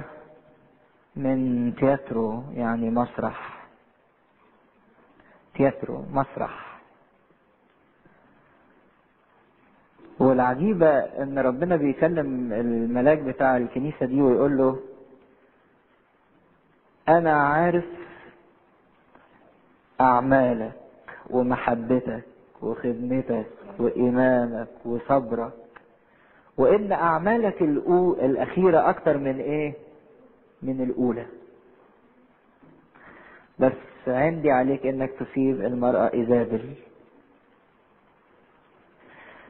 من 1.17 1.73
تياترو 1.81 2.43
يعني 2.55 2.91
مسرح. 2.91 3.58
تياترو 5.59 6.05
مسرح 6.13 6.79
والعجيبة 10.19 10.89
إن 10.99 11.39
ربنا 11.39 11.77
بيكلم 11.77 12.53
الملاك 12.53 13.19
بتاع 13.19 13.57
الكنيسة 13.57 14.07
دي 14.07 14.23
ويقول 14.23 14.57
له 14.59 14.81
أنا 17.09 17.33
عارف 17.43 17.85
أعمالك 20.01 20.73
ومحبتك 21.31 22.25
وخدمتك 22.63 23.47
وايمانك 23.79 24.69
وصبرك 24.85 25.53
وإن 26.57 26.93
أعمالك. 26.93 27.63
الأخيرة 27.63 28.91
أكتر 28.91 29.19
من 29.19 29.41
إيه 29.41 29.75
من 30.63 30.81
الأولى 30.81 31.27
بس 33.59 33.73
عندي 34.17 34.51
عليك 34.51 34.87
إنك 34.87 35.11
تصيب 35.11 35.61
المرأة 35.61 36.11
ايزابل 36.15 36.75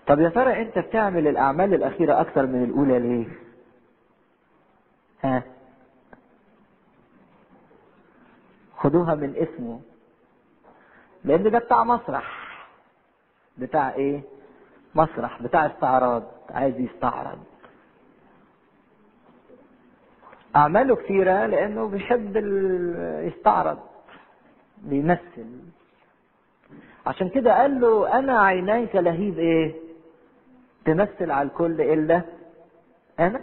طب 0.07 0.21
يا 0.21 0.29
ترى 0.29 0.62
أنت 0.62 0.79
بتعمل 0.79 1.29
الأعمال 1.29 1.75
الأخيرة 1.75 2.21
أكتر 2.21 2.47
من 2.47 2.64
الأولى 2.64 2.99
ليه؟ 2.99 3.27
ها؟ 5.25 5.42
خدوها 8.77 9.14
من 9.14 9.37
اسمه. 9.37 9.81
لأن 11.25 11.51
ده 11.51 11.59
بتاع 11.59 11.85
مسرح. 11.85 12.49
بتاع 13.59 13.94
إيه؟ 13.94 14.21
مسرح. 14.94 15.42
بتاع 15.42 15.66
استعراض. 15.66 16.23
عايز 16.51 16.81
يستعرض. 16.81 17.38
أعماله 20.57 20.97
كتيرة 20.97 21.47
لأنه 21.47 21.88
بيحب 21.88 22.37
يستعرض. 23.27 23.79
بيمثل. 24.83 25.47
عشان 27.07 27.29
كده 27.29 27.61
قال 27.61 27.81
له 27.81 28.19
أنا 28.19 28.41
عيناي 28.41 28.87
كلهيب 28.87 29.38
إيه؟ 29.38 29.75
تمثل 30.85 31.31
على 31.31 31.49
الكل 31.49 31.81
إلا 31.81 32.23
أنا؟ 33.21 33.41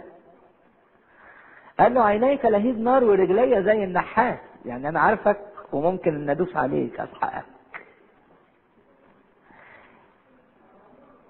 قال 1.80 1.94
له 1.94 2.02
عينيك 2.04 2.44
لهيب 2.44 2.78
نار 2.80 3.04
ورجلي 3.04 3.62
زي 3.62 3.84
النحاس. 3.84 4.38
يعني 4.64 4.88
أنا 4.88 5.00
عارفك 5.00 5.40
وممكن 5.72 6.14
ان 6.14 6.30
ادوس 6.30 6.56
عليك 6.56 7.00
أسحقك. 7.00 7.44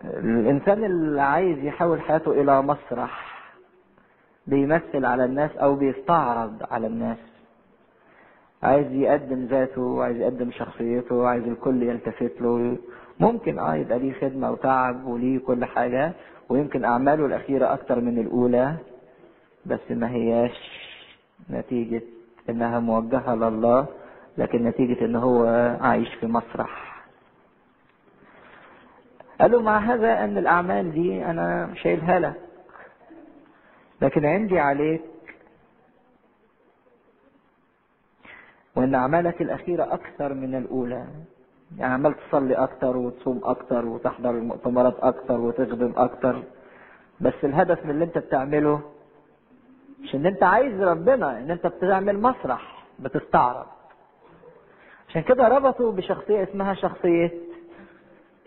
الإنسان 0.05 0.85
اللي 0.85 1.23
عايز 1.23 1.59
يحول 1.59 2.01
حياته 2.01 2.31
إلى 2.33 2.63
مسرح 2.63 3.37
بيمثل 4.47 5.05
على 5.05 5.25
الناس 5.25 5.57
أو 5.57 5.75
بيستعرض 5.75 6.63
على 6.71 6.87
الناس. 6.87 7.19
عايز 8.63 8.93
يقدم 8.93 9.45
ذاته 9.47 9.81
وعايز 9.83 10.17
يقدم 10.17 10.51
شخصيته 10.51 11.15
وعايز 11.15 11.45
الكل 11.49 11.83
يلتفت 11.83 12.33
له. 12.41 12.77
ممكن 13.21 13.59
آه 13.59 13.75
يبقى 13.75 13.99
ليه 13.99 14.13
خدمة 14.13 14.51
وتعب 14.51 15.05
وليه 15.07 15.39
كل 15.39 15.65
حاجة 15.65 16.13
ويمكن 16.49 16.85
أعماله 16.85 17.27
الأخيرة 17.27 17.73
أكتر 17.73 18.01
من 18.01 18.19
الأولى 18.19 18.75
بس 19.67 19.81
ما 19.91 20.11
هياش 20.11 20.87
نتيجة 21.51 22.03
إنها 22.51 22.79
موجهة 22.81 23.35
لله 23.35 23.87
لكن 24.39 24.65
نتيجة 24.65 25.05
إن 25.05 25.17
هو 25.17 25.47
عايش 25.81 26.15
في 26.15 26.27
مسرح. 26.27 26.97
قالوا 29.41 29.63
مع 29.63 29.79
هذا 29.79 30.25
أن 30.25 30.39
الأعمال 30.39 30.93
دي 30.93 31.25
أنا 31.25 31.71
شايلها 31.75 32.19
لك 32.19 32.35
لكن 34.03 34.25
عندي 34.27 34.59
عليك 34.59 35.01
وإن 38.77 38.95
أعمالك 38.95 39.43
الأخيرة 39.43 39.95
أكثر 39.95 40.35
من 40.35 40.55
الأولى. 40.55 41.05
يعني 41.79 41.95
عمال 41.95 42.15
تصلي 42.29 42.55
أكتر 42.55 42.97
وتصوم 42.97 43.41
أكتر 43.45 43.87
وتحضر 43.87 44.31
المؤتمرات 44.31 44.95
أكتر 45.01 45.41
وتخدم 45.41 45.93
أكتر 45.97 46.43
بس 47.21 47.33
الهدف 47.45 47.85
من 47.85 47.91
اللي 47.91 48.05
أنت 48.05 48.19
بتعمله 48.19 48.81
مش 50.03 50.15
إن 50.15 50.27
أنت 50.27 50.43
عايز 50.43 50.83
ربنا 50.83 51.39
إن 51.39 51.51
أنت 51.51 51.67
بتعمل 51.67 52.21
مسرح 52.23 52.85
بتستعرض. 52.99 53.67
عشان 55.09 55.23
كده 55.23 55.49
ربطوا 55.49 55.93
بشخصية 55.93 56.43
اسمها 56.43 56.75
شخصية 56.75 57.31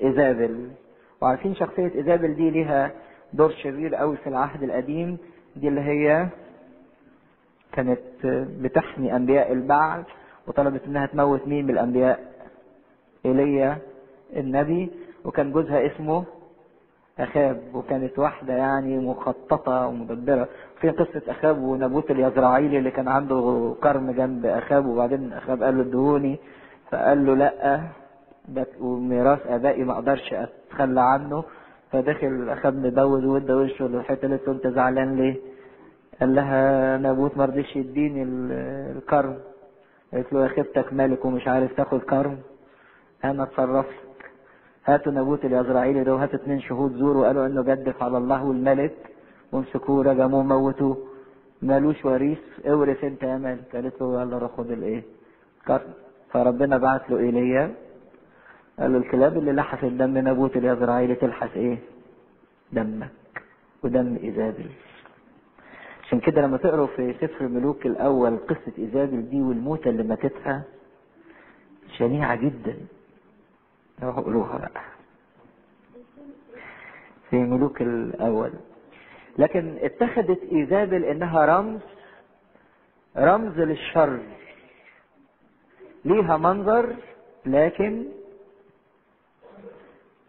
ايزابل 0.03 0.69
وعارفين 1.21 1.55
شخصية 1.55 1.91
ايزابل 1.95 2.35
دي 2.35 2.49
ليها 2.49 2.91
دور 3.33 3.51
شرير 3.51 3.95
قوي 3.95 4.17
في 4.17 4.27
العهد 4.29 4.63
القديم 4.63 5.17
دي 5.55 5.67
اللي 5.67 5.81
هي 5.81 6.27
كانت 7.71 7.99
بتحمي 8.61 9.15
أنبياء 9.15 9.51
البعل 9.53 10.03
وطلبت 10.49 10.81
إنها 10.87 11.05
تموت 11.05 11.47
مين 11.47 11.65
من 11.65 11.71
الأنبياء؟ 11.73 12.19
إيليا 13.25 13.77
النبي 14.35 14.91
وكان 15.25 15.51
جوزها 15.51 15.85
اسمه 15.87 16.23
أخاب 17.19 17.61
وكانت 17.73 18.19
واحدة 18.19 18.53
يعني 18.53 18.97
مخططة 18.97 19.87
ومدبرة. 19.87 20.47
في 20.81 20.89
قصة 20.89 21.21
أخاب 21.27 21.57
ونبوت 21.61 22.11
اليزرعيلي 22.11 22.77
اللي 22.77 22.91
كان 22.91 23.07
عنده 23.07 23.75
كرم 23.83 24.11
جنب 24.11 24.45
أخاب 24.45 24.85
وبعدين 24.85 25.33
أخاب 25.33 25.63
قال 25.63 25.77
له 25.77 25.81
ادهوني. 25.83 26.39
فقال 26.91 27.25
له 27.25 27.35
لأ 27.35 27.81
ده 28.47 28.65
وميراث 28.81 29.47
آبائي 29.47 29.83
ما 29.83 29.93
أقدرش 29.93 30.33
أتخلى 30.33 31.01
عنه. 31.01 31.43
فدخل 31.91 32.49
أخاب 32.49 32.75
مدود 32.85 33.25
وادى 33.25 33.53
وشه 33.53 33.87
للحته 33.87 34.25
اللي 34.25 34.39
انت 34.47 34.67
زعلان 34.67 35.15
ليه؟ 35.15 35.35
قال 36.19 36.35
لها 36.35 36.97
نابوت 36.97 37.37
ما 37.37 37.45
رضيش 37.45 37.75
يديني 37.75 38.23
الكرم 38.97 39.37
قالت 40.13 40.33
له 40.33 40.43
يا 40.43 40.47
خيبتك 40.47 40.93
مالك 40.93 41.25
ومش 41.25 41.47
عارف 41.47 41.73
تاخد 41.73 41.99
كرم 41.99 42.37
أنا 43.23 43.43
اتصرف 43.43 43.85
لك. 43.85 44.31
هاتوا 44.85 45.11
نابوت 45.11 45.45
اليزرعيلي 45.45 46.03
ده 46.03 46.15
وهاتوا 46.15 46.39
اتنين 46.39 46.59
شهود 46.61 46.91
زور 46.93 47.17
وقالوا 47.17 47.45
إنه 47.45 47.61
جدف 47.61 48.03
على 48.03 48.17
الله 48.17 48.43
والملك 48.43 48.95
وامسكوه 49.51 50.03
رجموه 50.03 50.43
موتوه 50.43 50.97
مالوش 51.61 52.05
وريث 52.05 52.39
اورث 52.67 53.03
انت 53.03 53.23
يا 53.23 53.37
مالك 53.37 53.75
قالت 53.75 54.01
له 54.01 54.21
يلا 54.21 54.37
روح 54.37 54.51
خد 54.57 54.71
الايه؟ 54.71 55.03
كرم 55.67 55.93
فربنا 56.31 56.77
بعت 56.77 57.09
له 57.09 57.17
إيليا. 57.17 57.75
قال 58.79 58.91
له 58.93 58.97
الكلاب 58.97 59.37
اللي 59.37 59.51
لحست 59.51 59.85
دم 59.85 60.17
نابوت 60.17 60.57
اليزرعيلي 60.57 61.15
تلحس 61.15 61.49
إيه؟ 61.55 61.77
دمك. 62.71 63.09
ودم 63.83 64.15
ايزابل 64.23 64.69
عشان 66.09 66.19
كده 66.19 66.41
لما 66.41 66.57
تقروا 66.57 66.87
في 66.87 67.13
سفر 67.21 67.47
ملوك 67.47 67.85
الأول 67.85 68.37
قصة 68.37 68.71
إيزابل 68.77 69.29
دي 69.29 69.41
والموتة 69.41 69.89
اللي 69.89 70.03
ماتتها 70.03 70.63
شنيعة 71.97 72.35
جدا. 72.35 72.77
روحوا 74.03 74.23
قولوها 74.23 74.57
بقى. 74.57 74.81
في 77.29 77.35
ملوك 77.35 77.81
الأول. 77.81 78.51
لكن 79.37 79.77
اتخذت 79.81 80.39
إيزابل 80.51 81.03
إنها 81.05 81.45
رمز 81.45 81.79
رمز 83.17 83.59
للشر. 83.59 84.19
ليها 86.05 86.37
منظر 86.37 86.95
لكن 87.45 88.05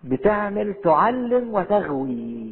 بتعمل 0.05 0.75
تعلم 0.75 1.55
وتغوي. 1.55 2.50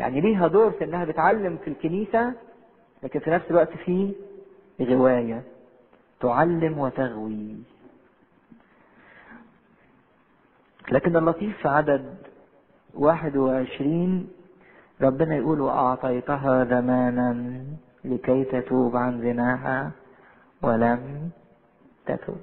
يعني 0.00 0.20
ليها 0.20 0.46
دور 0.48 0.70
في 0.70 0.84
إنها 0.84 1.04
بتعلم 1.04 1.56
في 1.64 1.70
الكنيسة 1.70 2.32
لكن 3.02 3.20
في 3.20 3.30
نفس 3.30 3.50
الوقت 3.50 3.70
في 3.84 4.12
غواية 4.80 5.42
تعلم 6.20 6.78
وتغوي. 6.78 7.56
لكن 10.92 11.16
اللطيف 11.16 11.58
في 11.62 11.68
عدد 11.68 12.14
واحد 12.94 13.36
وعشرين 13.36 14.28
ربنا 15.00 15.36
يقول 15.36 15.60
وأعطيتها 15.60 16.64
زمانا 16.64 17.64
لكي 18.04 18.44
تتوب 18.44 18.96
عن 18.96 19.20
زناها 19.20 19.90
ولم 20.62 21.30
تتوب. 22.06 22.40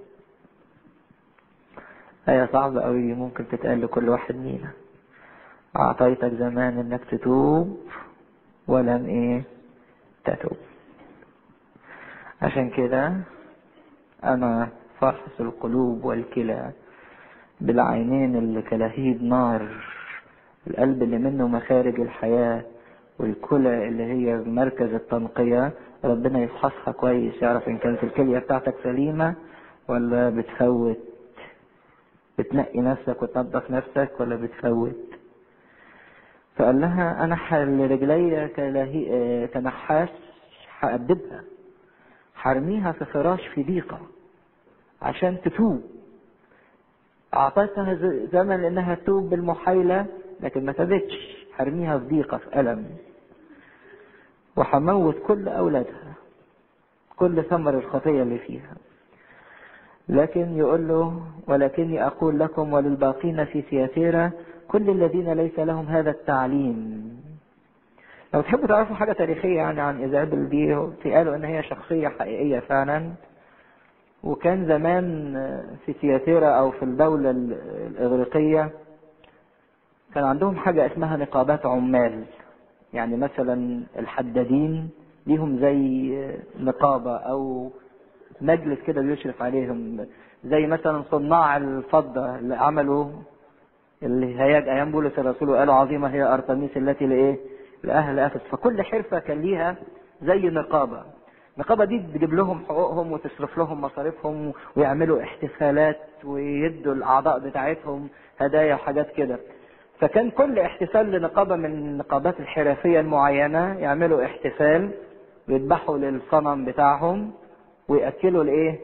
آية 2.30 2.50
صعبة 2.54 2.82
أوي 2.82 3.13
ممكن 3.13 3.48
تتقال 3.48 3.82
لكل 3.82 4.10
واحد 4.10 4.36
مينا. 4.36 4.72
أعطيتك 5.78 6.34
زمان 6.34 6.78
إنك 6.80 7.02
تتوب 7.12 7.78
ولم 8.68 9.06
إيه؟ 9.06 9.44
تتوب. 10.26 10.58
عشان 12.42 12.70
كده 12.70 13.13
أنا 14.24 14.70
فحص 15.00 15.40
القلوب 15.40 16.06
والكلى 16.06 16.72
بالعينين 17.62 18.36
اللي 18.36 18.62
كلهيب 18.62 19.24
نار 19.24 19.68
القلب 20.68 21.04
اللي 21.04 21.18
منه 21.18 21.48
مخارج 21.48 22.00
الحياة 22.00 22.63
والكلى 23.20 23.88
اللي 23.88 24.04
هي 24.04 24.38
مركز 24.38 24.94
التنقية. 24.94 25.72
ربنا 26.04 26.40
يفحصها 26.40 26.92
كويس. 26.92 27.42
يعرف 27.42 27.68
إن 27.68 27.78
كانت 27.78 28.04
الكلية 28.04 28.40
بتاعتك 28.40 28.76
سليمة 28.84 29.36
ولا 29.88 30.30
بتفوت؟ 30.30 30.98
بتنقي 32.40 32.80
نفسك 32.80 33.22
وتنظف 33.22 33.72
نفسك 33.72 34.12
ولا 34.20 34.36
بتفوت؟ 34.36 35.07
فقال 36.58 36.82
لها 36.82 37.36
حل 37.36 37.91
رجلي 37.91 38.48
كلهي... 38.48 39.48
كنحاس 39.48 40.10
هأدبها. 40.80 41.43
حرميها 42.36 42.91
في 42.91 43.06
فراش 43.06 43.48
في 43.48 43.63
ضيقة 43.63 44.00
عشان 45.02 45.41
تتوب. 45.41 45.82
أعطيتها 47.34 47.93
زمن 48.32 48.63
إنها 48.63 48.96
تتوب 48.96 49.30
بالمحايلة 49.30 50.06
لكن 50.39 50.65
ما 50.65 50.72
تابتش 50.72 51.46
حرميها 51.58 51.98
في 52.00 52.06
ضيقة 52.06 52.38
في 52.38 52.60
ألم. 52.60 52.86
وحموت 54.56 55.15
كل 55.28 55.48
أولادها. 55.50 56.13
كل 57.15 57.43
ثمر 57.43 57.74
الخطية 57.74 58.22
اللي 58.24 58.38
فيها. 58.38 58.74
لكن 60.10 60.58
يقول 60.58 60.88
له 60.88 61.22
ولكني 61.48 62.06
أقول 62.08 62.39
لكم 62.39 62.74
وللباقين 62.74 63.46
في 63.46 63.62
سياتيرا 63.70 64.32
كل 64.68 64.90
الذين 64.90 65.34
ليس 65.34 65.60
لهم 65.60 65.86
هذا 65.86 66.10
التعليم. 66.10 67.08
لو 68.34 68.42
تحبوا 68.42 68.68
تعرفوا 68.68 68.96
حاجة 68.96 69.14
تاريخية 69.14 69.56
يعني 69.56 69.82
عن 69.82 70.02
إيزابل 70.02 70.50
دي 70.50 70.74
قالوا 71.16 71.36
إن 71.36 71.44
هي 71.44 71.64
شخصية 71.64 72.08
حقيقية 72.08 72.60
فعلا. 72.60 73.12
وكان 74.24 74.66
زمان 74.68 75.34
في 75.86 75.94
سياتيرا 76.02 76.48
أو 76.50 76.72
في 76.72 76.84
الدولة 76.84 77.32
الإغريقية 77.32 78.72
كان 80.16 80.24
عندهم 80.24 80.56
حاجة 80.56 80.86
اسمها 80.86 81.18
نقابات 81.18 81.66
عمال. 81.66 82.24
يعني 82.94 83.18
مثلا 83.18 83.84
الحدادين 84.00 84.90
ليهم 85.28 85.60
زي 85.60 86.14
نقابة 86.60 87.18
أو 87.18 87.72
مجلس 88.42 88.80
كده 88.88 89.02
بيشرف 89.02 89.42
عليهم 89.42 90.08
زي 90.46 90.68
مثلا 90.68 91.04
صناع 91.12 91.58
الفضة 91.58 92.36
اللي 92.36 92.56
عملوا 92.56 93.06
اللي 94.04 94.40
هياج 94.40 94.90
بولس 94.92 95.20
الرسول 95.20 95.50
وقالوا 95.50 95.74
عظيمة 95.74 96.08
هي 96.08 96.24
أرتميس 96.34 96.78
التي 96.78 97.06
لإيه؟ 97.06 97.38
لأهل 97.84 98.20
أفس. 98.20 98.38
فكل 98.52 98.84
حرفة 98.84 99.20
كان 99.20 99.42
ليها 99.42 99.76
زي 100.22 100.50
نقابة. 100.50 101.04
النقابة 101.58 101.86
دي 101.86 102.00
تجيب 102.00 102.34
لهم 102.34 102.66
حقوقهم 102.66 103.12
وتصرف 103.12 103.58
لهم 103.58 103.82
مصاريفهم 103.82 104.54
ويعملوا 104.76 105.22
احتفالات 105.22 106.00
ويدوا 106.24 106.94
الأعضاء 106.94 107.40
بتاعتهم 107.40 108.10
هدايا 108.40 108.76
وحاجات 108.76 109.12
كده. 109.12 109.40
فكان 110.00 110.30
كل 110.30 110.60
احتفال 110.60 111.12
لنقابة 111.12 111.56
من 111.56 111.66
النقابات 111.66 112.40
الحرفية 112.40 113.00
المعينة 113.00 113.80
يعملوا 113.80 114.26
احتفال 114.26 114.92
ويذبحوا 115.50 115.98
للصنم 115.98 116.66
بتاعهم 116.66 117.32
ويأكلوا 117.88 118.44
الايه 118.44 118.80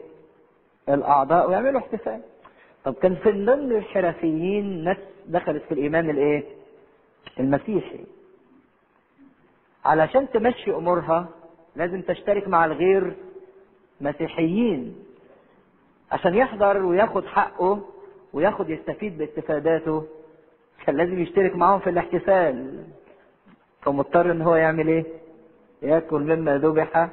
الأعضاء 0.88 1.48
ويعملوا 1.48 1.80
احتفال. 1.80 2.20
طب 2.84 2.94
كان 2.94 3.14
في 3.14 3.30
ضمن 3.32 3.72
الحرفيين 3.72 4.84
ناس 4.84 4.96
دخلت 5.26 5.62
في 5.62 5.72
الإيمان 5.74 6.10
الإيه؟ 6.10 6.44
المسيحي. 7.40 8.00
علشان 9.84 10.30
تمشي 10.30 10.70
أمورها 10.70 11.28
لازم 11.76 12.02
تشترك 12.02 12.48
مع 12.48 12.64
الغير 12.64 13.12
مسيحيين. 14.00 14.96
عشان 16.12 16.34
يحضر 16.34 16.82
وياخد 16.82 17.26
حقه 17.26 17.80
وياخد 18.32 18.70
يستفيد 18.70 19.18
باستفاداته 19.18 20.06
كان 20.86 20.96
لازم 20.96 21.18
يشترك 21.18 21.56
معاهم 21.56 21.80
في 21.80 21.90
الاحتفال. 21.90 22.84
فمضطر 23.82 24.30
إن 24.30 24.42
هو 24.42 24.54
يعمل 24.54 24.88
إيه؟ 24.88 25.04
يأكل 25.82 26.20
مما 26.20 26.58
ذبح 26.58 27.08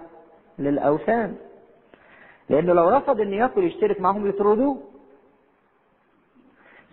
للأوثان. 0.59 1.35
لأنه 2.49 2.73
لو 2.73 2.89
رفض 2.89 3.21
إن 3.21 3.33
ياكل 3.33 3.63
يشترك 3.63 4.01
معاهم 4.01 4.27
يطردوه. 4.27 4.90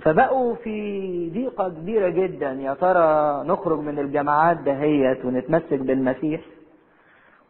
فبقوا 0.02 0.54
في 0.54 1.30
ضيقة 1.30 1.68
كبيرة 1.68 2.08
جدا. 2.08 2.52
يا 2.52 2.74
ترى 2.74 3.42
نخرج 3.48 3.78
من 3.78 3.98
الجماعات 3.98 4.56
دهيت 4.56 5.24
ونتمسك 5.24 5.72
بالمسيح 5.78 6.40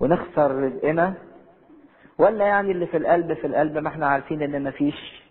ونخسر 0.01 0.51
رزقنا؟ 0.65 1.15
ولا 2.19 2.47
يعني 2.47 2.71
اللي 2.73 2.87
في 2.87 2.97
القلب 2.97 3.33
في 3.33 3.47
القلب 3.47 3.79
ما 3.79 3.89
إحنا 3.89 4.07
عارفين 4.07 4.43
إن 4.43 4.63
مفيش 4.65 5.23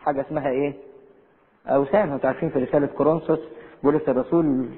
حاجة 0.00 0.20
اسمها 0.20 0.48
إيه؟ 0.48 0.74
أوثان. 1.66 2.12
أنتوا 2.12 2.28
عارفين 2.30 2.50
في 2.50 2.58
رسالة 2.58 2.86
كورنثوس 2.86 3.40
بولس 3.82 4.08
الرسول 4.08 4.68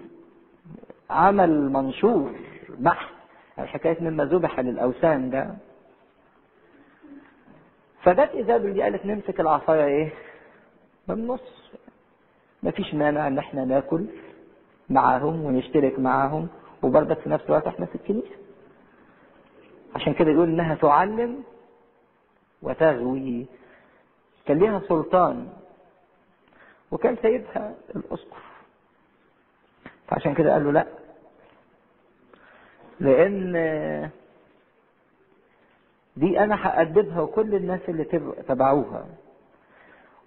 عمل 1.11 1.73
منشور 1.73 2.31
بحث 2.79 3.09
عن 3.59 3.67
حكاية 3.67 3.97
مما 4.01 4.25
ذبح 4.25 4.61
للأوثان 4.61 5.31
ده. 5.31 5.55
فجت 8.03 8.31
إيزابل 8.35 8.73
دي 8.73 8.83
قالت 8.83 9.07
نمسك 9.07 9.41
العصاية 9.41 9.85
إيه؟ 9.85 10.13
من 11.09 11.15
النص. 11.15 11.73
مفيش 12.63 12.95
مانع 12.95 13.27
إن 13.27 13.39
إحنا 13.39 13.65
ناكل 13.65 14.07
معاهم 14.91 15.45
ونشترك 15.45 15.99
معاهم 15.99 16.49
وبرضك 16.83 17.19
في 17.19 17.29
نفس 17.31 17.45
الوقت 17.45 17.67
إحنا 17.67 17.87
في 17.87 17.95
الكنيسة. 17.95 18.37
عشان 19.95 20.15
كده 20.15 20.31
يقول 20.31 20.49
إنها 20.49 20.75
تعلم 20.75 21.43
وتغوي. 22.63 23.47
كان 24.47 24.59
ليها 24.59 24.83
سلطان 24.89 25.49
وكان 26.91 27.17
سيدها 27.23 27.75
الأسقف. 27.97 28.43
فعشان 30.09 30.35
كده 30.35 30.53
قال 30.53 30.65
له 30.65 30.73
لا 30.73 30.87
لأن 33.01 34.11
دي 36.17 36.41
أنا 36.41 36.67
هأدبها 36.67 37.21
وكل 37.21 37.55
الناس 37.55 37.81
اللي 37.89 38.05
تبعوها 38.49 39.07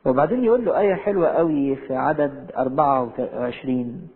وبعدين 0.06 0.44
يقول 0.44 0.66
له 0.66 0.80
آية 0.80 0.96
حلوة 0.96 1.28
قوي 1.28 1.76
في 1.76 1.96
عدد 1.96 2.52
24 2.58 4.10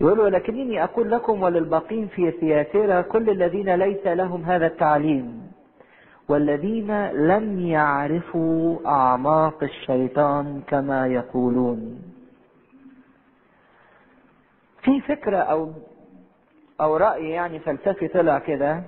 يقول 0.00 0.20
ولكنني 0.20 0.84
أقول 0.84 1.10
لكم 1.10 1.42
وللباقين 1.42 2.06
في 2.08 2.30
ثياتيرا 2.30 3.00
كل 3.00 3.30
الذين 3.30 3.74
ليس 3.74 4.06
لهم 4.06 4.42
هذا 4.44 4.66
التعليم 4.66 5.46
والذين 6.28 7.06
لم 7.10 7.60
يعرفوا 7.60 8.78
أعماق 8.86 9.62
الشيطان 9.62 10.62
كما 10.66 11.06
يقولون. 11.06 12.02
في 14.82 15.00
فكرة 15.00 15.36
أو 15.36 15.72
أو 16.80 16.96
رأي 16.96 17.30
يعني 17.30 17.58
فلسفي 17.58 18.08
طلع 18.08 18.38
كده. 18.38 18.82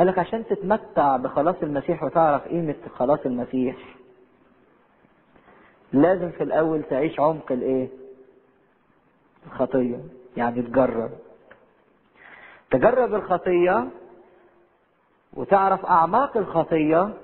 قال 0.00 0.08
لك 0.08 0.18
عشان 0.18 0.46
تتمتع 0.46 1.16
بخلاص 1.16 1.54
المسيح 1.62 2.02
وتعرف 2.02 2.48
قيمة 2.48 2.74
خلاص 2.96 3.18
المسيح 3.26 3.76
لازم 5.92 6.30
في 6.30 6.42
الأول 6.42 6.82
تعيش 6.82 7.20
عمق 7.20 7.52
الإيه؟ 7.52 7.88
الخطية 9.46 10.00
يعني 10.36 10.62
تجرب 10.62 11.10
تجرب 12.70 13.14
الخطية 13.14 13.88
وتعرف 15.34 15.86
أعماق 15.86 16.36
الخطية 16.36 17.14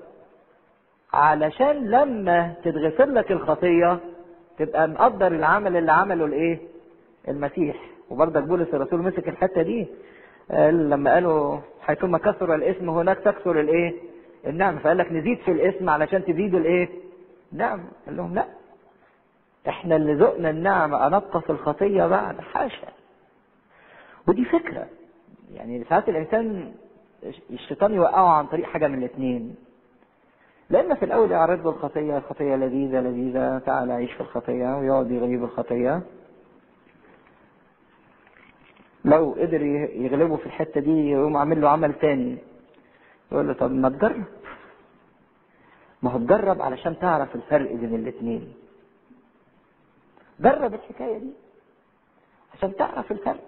علشان 1.13 1.89
لما 1.89 2.53
تتغفر 2.63 3.05
لك 3.05 3.31
الخطية 3.31 3.99
تبقى 4.57 4.87
مقدر 4.87 5.27
العمل 5.27 5.77
اللي 5.77 5.91
عمله 5.91 6.25
الإيه؟ 6.25 6.59
المسيح 7.27 7.77
وبرضك 8.09 8.43
بولس 8.43 8.73
الرسول 8.73 9.01
مسك 9.01 9.29
الحتة 9.29 9.61
دي 9.61 9.87
قال 10.51 10.89
لما 10.89 11.13
قالوا 11.13 11.57
حيثما 11.81 12.17
كثر 12.17 12.55
الاسم 12.55 12.89
هناك 12.89 13.17
تكثر 13.17 13.59
الايه؟ 13.59 13.93
النعمة 14.47 14.79
فقال 14.79 14.97
لك 14.97 15.11
نزيد 15.11 15.37
في 15.37 15.51
الاسم 15.51 15.89
علشان 15.89 16.23
تزيد 16.25 16.55
الايه؟ 16.55 16.89
نعم 17.51 17.79
قال 18.05 18.17
لهم 18.17 18.35
لا. 18.35 18.45
إحنا 19.69 19.95
اللي 19.95 20.13
ذقنا 20.13 20.49
النعمة 20.49 21.07
انقص 21.07 21.49
الخطية 21.49 22.07
بعد. 22.07 22.41
حاشا. 22.41 22.87
ودي 24.27 24.45
فكرة. 24.45 24.87
يعني 25.53 25.83
ساعات 25.83 26.09
الإنسان 26.09 26.71
الشيطان 27.49 27.93
يوقعه 27.93 28.29
عن 28.29 28.45
طريق 28.47 28.65
حاجة 28.65 28.87
من 28.87 28.97
الاثنين 28.97 29.55
لأن 30.69 30.95
في 30.95 31.05
الأول 31.05 31.31
يعرض 31.31 31.67
الخطية 31.67 32.17
الخطية 32.17 32.55
لذيذة 32.55 32.99
لذيذة 32.99 33.59
تعال 33.59 33.91
عيش 33.91 34.11
في 34.13 34.21
الخطية 34.21 34.77
ويقعد 34.77 35.11
يغيب 35.11 35.43
الخطية. 35.43 36.01
لو 39.07 39.31
قدر 39.39 39.61
يغلبه 40.05 40.35
في 40.37 40.45
الحتة 40.45 40.81
دي 40.81 41.09
يقوم 41.09 41.37
عامل 41.37 41.61
له 41.61 41.69
عمل 41.69 41.93
تاني. 41.93 42.37
يقول 43.31 43.47
له 43.47 43.53
طب 43.53 43.71
ما 43.71 43.89
تجرب. 43.89 44.23
ما 46.01 46.11
هو 46.11 46.17
تجرب 46.19 46.61
علشان 46.61 46.99
تعرف 46.99 47.35
الفرق 47.35 47.71
بين 47.71 47.95
الاثنين 47.95 48.53
جرب 50.39 50.73
الحكاية 50.73 51.17
دي 51.17 51.31
عشان 52.53 52.75
تعرف 52.75 53.11
الفرق. 53.11 53.43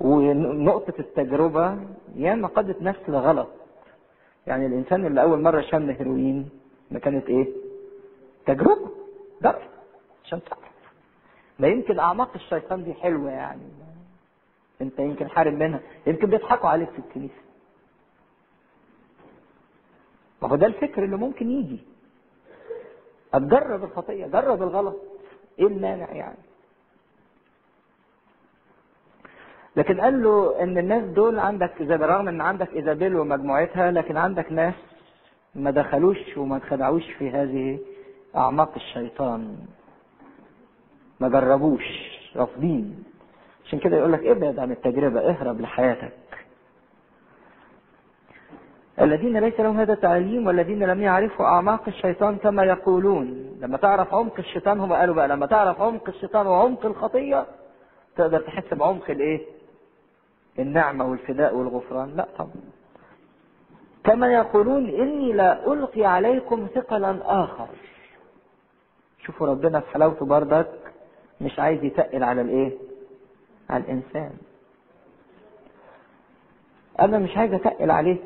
ونقطة 0.00 0.94
التجربة 0.98 1.78
ياما 2.16 2.48
قادت 2.48 2.82
نفس 2.82 3.00
لغلط 3.08 3.48
يعني 4.46 4.66
الإنسان 4.66 5.06
اللي 5.06 5.22
أول 5.22 5.42
مرة 5.42 5.60
شم 5.60 5.90
هيروين 5.90 6.48
ما 6.90 6.98
كانت 6.98 7.26
إيه؟ 7.28 7.48
تجربة. 8.46 8.88
جرب 9.42 9.62
عشان 10.24 10.40
تعرف. 10.44 10.68
ما 11.58 11.68
يمكن 11.68 11.98
أعماق 11.98 12.30
الشيطان 12.34 12.84
دي 12.84 12.94
حلوة 12.94 13.30
يعني. 13.30 13.68
أنت 14.80 14.98
يمكن 14.98 15.28
حارب 15.30 15.52
منها. 15.52 15.80
يمكن 16.06 16.26
بيضحكوا 16.30 16.68
عليك 16.68 16.90
في 16.90 16.98
الكنيسة. 16.98 17.42
ما 20.42 20.48
هو 20.48 20.56
ده 20.56 20.66
الفكر 20.66 21.04
اللي 21.04 21.16
ممكن 21.16 21.50
يجي. 21.50 21.78
أتجرب 23.34 23.84
الخطيه 23.84 24.26
جرب 24.26 24.62
الغلط. 24.62 24.96
إيه 25.58 25.66
المانع 25.66 26.10
يعني؟ 26.12 26.38
لكن 29.76 30.00
قال 30.00 30.22
له 30.22 30.62
إن 30.62 30.78
الناس 30.78 31.04
دول 31.04 31.38
عندك 31.38 31.72
إذا 31.80 31.96
بالرغم 31.96 32.28
إن 32.28 32.40
عندك 32.40 32.72
إيزابيل 32.72 33.16
ومجموعتها 33.16 33.90
لكن 33.90 34.16
عندك 34.16 34.52
ناس 34.52 34.74
ما 35.54 35.70
دخلوش 35.70 36.36
وما 36.36 36.56
اتخدعوش 36.56 37.10
في 37.18 37.30
هذه 37.30 37.78
أعماق 38.36 38.74
الشيطان. 38.74 39.56
ما 41.20 41.28
جربوش 41.28 41.84
رافضين. 42.36 43.04
عشان 43.66 43.78
كده 43.78 43.96
يقول 43.96 44.12
لك 44.12 44.26
ابعد 44.26 44.58
عن 44.58 44.70
التجربة 44.70 45.20
اهرب 45.20 45.60
لحياتك. 45.60 46.12
الذين 49.00 49.36
ليس 49.38 49.60
لهم 49.60 49.80
هذا 49.80 49.92
التعليم 49.92 50.46
والذين 50.46 50.82
لم 50.82 51.02
يعرفوا 51.02 51.46
أعماق 51.46 51.82
الشيطان 51.88 52.36
كما 52.36 52.64
يقولون. 52.64 53.56
لما 53.60 53.76
تعرف 53.76 54.14
عمق 54.14 54.38
الشيطان 54.38 54.80
هم 54.80 54.92
قالوا 54.92 55.14
بقى 55.14 55.28
لما 55.28 55.46
تعرف 55.46 55.80
عمق 55.80 56.08
الشيطان 56.08 56.46
وعمق 56.46 56.86
الخطية 56.86 57.46
تقدر 58.16 58.40
تحس 58.40 58.74
بعمق 58.74 59.10
الإيه؟ 59.10 59.40
النعمة 60.58 61.04
والفداء 61.10 61.54
والغفران. 61.54 62.16
لا 62.16 62.28
طبعا. 62.38 62.50
كما 64.04 64.32
يقولون 64.32 64.88
إني 64.88 65.32
لا 65.32 65.72
ألقي 65.72 66.04
عليكم 66.04 66.66
ثقلا 66.74 67.18
آخر. 67.44 67.68
شوفوا 69.24 69.46
ربنا 69.46 69.80
في 69.80 69.90
حلاوته 69.90 70.26
بردك 70.26 70.68
مش 71.40 71.58
عايز 71.58 71.84
يتقل 71.84 72.22
على 72.22 72.40
الايه؟ 72.40 72.72
على 73.70 73.84
الإنسان. 73.84 74.30
أنا 77.00 77.18
مش 77.18 77.36
عايز 77.36 77.52
أتقل 77.52 77.90
عليك 77.90 78.22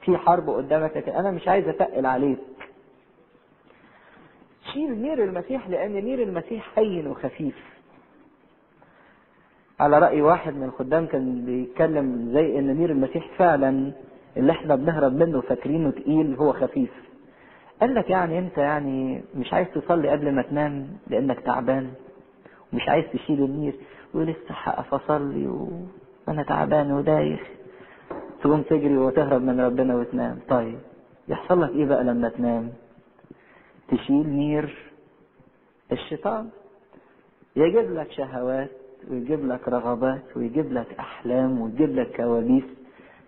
في 0.00 0.16
حرب 0.16 0.50
قدامك 0.50 0.96
لكن 0.96 1.12
أنا 1.12 1.30
مش 1.30 1.48
عايز 1.48 1.68
أتقل 1.68 2.06
عليك. 2.06 2.38
شيل 4.72 5.02
نير 5.02 5.24
المسيح 5.24 5.68
لأن 5.68 5.92
نير 5.92 6.22
المسيح 6.22 6.78
هين 6.78 7.06
وخفيف. 7.06 7.74
على 9.80 9.98
رأي 9.98 10.22
واحد 10.22 10.54
من 10.54 10.62
الخدام 10.64 11.06
كان 11.06 11.44
بيتكلم 11.44 12.30
زي 12.32 12.58
إن 12.58 12.76
نير 12.76 12.90
المسيح 12.90 13.28
فعلا 13.38 13.92
اللي 14.36 14.52
إحنا 14.52 14.74
بنهرب 14.76 15.12
منه 15.12 15.40
فاكرينه 15.40 15.90
تقيل 15.90 16.34
هو 16.34 16.52
خفيف. 16.52 16.90
قال 17.80 17.94
لك 17.94 18.10
يعني 18.10 18.38
أنت 18.38 18.58
يعني 18.58 19.22
مش 19.34 19.52
عايز 19.54 19.68
تصلي 19.74 20.08
قبل 20.08 20.32
ما 20.32 20.42
تنام 20.42 20.88
لأنك 21.06 21.40
تعبان؟ 21.40 21.90
ومش 22.74 22.88
عايز 22.88 23.04
تشيل 23.12 23.44
النير 23.44 23.74
ولسه 24.14 24.50
هقف 24.50 24.94
اصلي 24.94 25.46
وأنا 26.26 26.42
تعبان 26.42 26.92
ودايخ. 26.92 27.40
تقوم 28.42 28.62
تجري 28.62 28.96
وتهرب 28.96 29.42
من 29.42 29.60
ربنا 29.60 29.96
وتنام. 29.96 30.38
طيب 30.48 30.78
يحصل 31.28 31.62
لك 31.62 31.70
إيه 31.70 31.86
بقى 31.86 32.04
لما 32.04 32.28
تنام؟ 32.28 32.72
تشيل 33.88 34.28
نير 34.28 34.76
الشيطان. 35.92 36.48
يجيب 37.56 37.90
لك 37.92 38.10
شهوات 38.12 38.70
ويجيب 39.10 39.46
لك 39.46 39.68
رغبات 39.68 40.36
ويجيب 40.36 40.72
لك 40.72 40.86
أحلام 40.98 41.60
ويجيب 41.60 41.94
لك 41.98 42.16
كوابيس. 42.16 42.64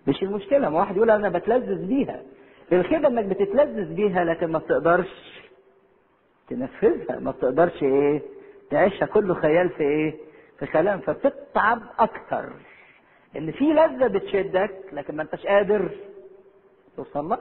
مش 0.07 0.23
المشكلة 0.23 0.69
ما 0.69 0.79
واحد 0.79 0.95
يقول 0.97 1.09
أنا 1.11 1.29
بتلذذ 1.29 1.85
بيها. 1.85 2.21
الخيبة 2.71 3.07
إنك 3.07 3.25
بتتلذذ 3.25 3.93
بيها 3.93 4.23
لكن 4.23 4.47
ما 4.51 4.59
بتقدرش 4.59 5.41
تنفذها 6.49 7.19
ما 7.19 7.31
بتقدرش 7.31 7.83
إيه؟ 7.83 8.21
تعيشها 8.69 9.05
كله 9.05 9.33
خيال 9.33 9.69
في 9.69 9.83
إيه؟ 9.83 10.15
في 10.59 10.65
كلام 10.65 10.99
فبتتعب 10.99 11.81
أكتر. 11.99 12.49
إن 13.37 13.51
في 13.51 13.63
لذة 13.63 14.07
بتشدك 14.07 14.71
لكن 14.91 15.15
ما 15.15 15.23
أنتش 15.23 15.45
قادر 15.45 15.89
توصل 16.97 17.29
لها. 17.29 17.39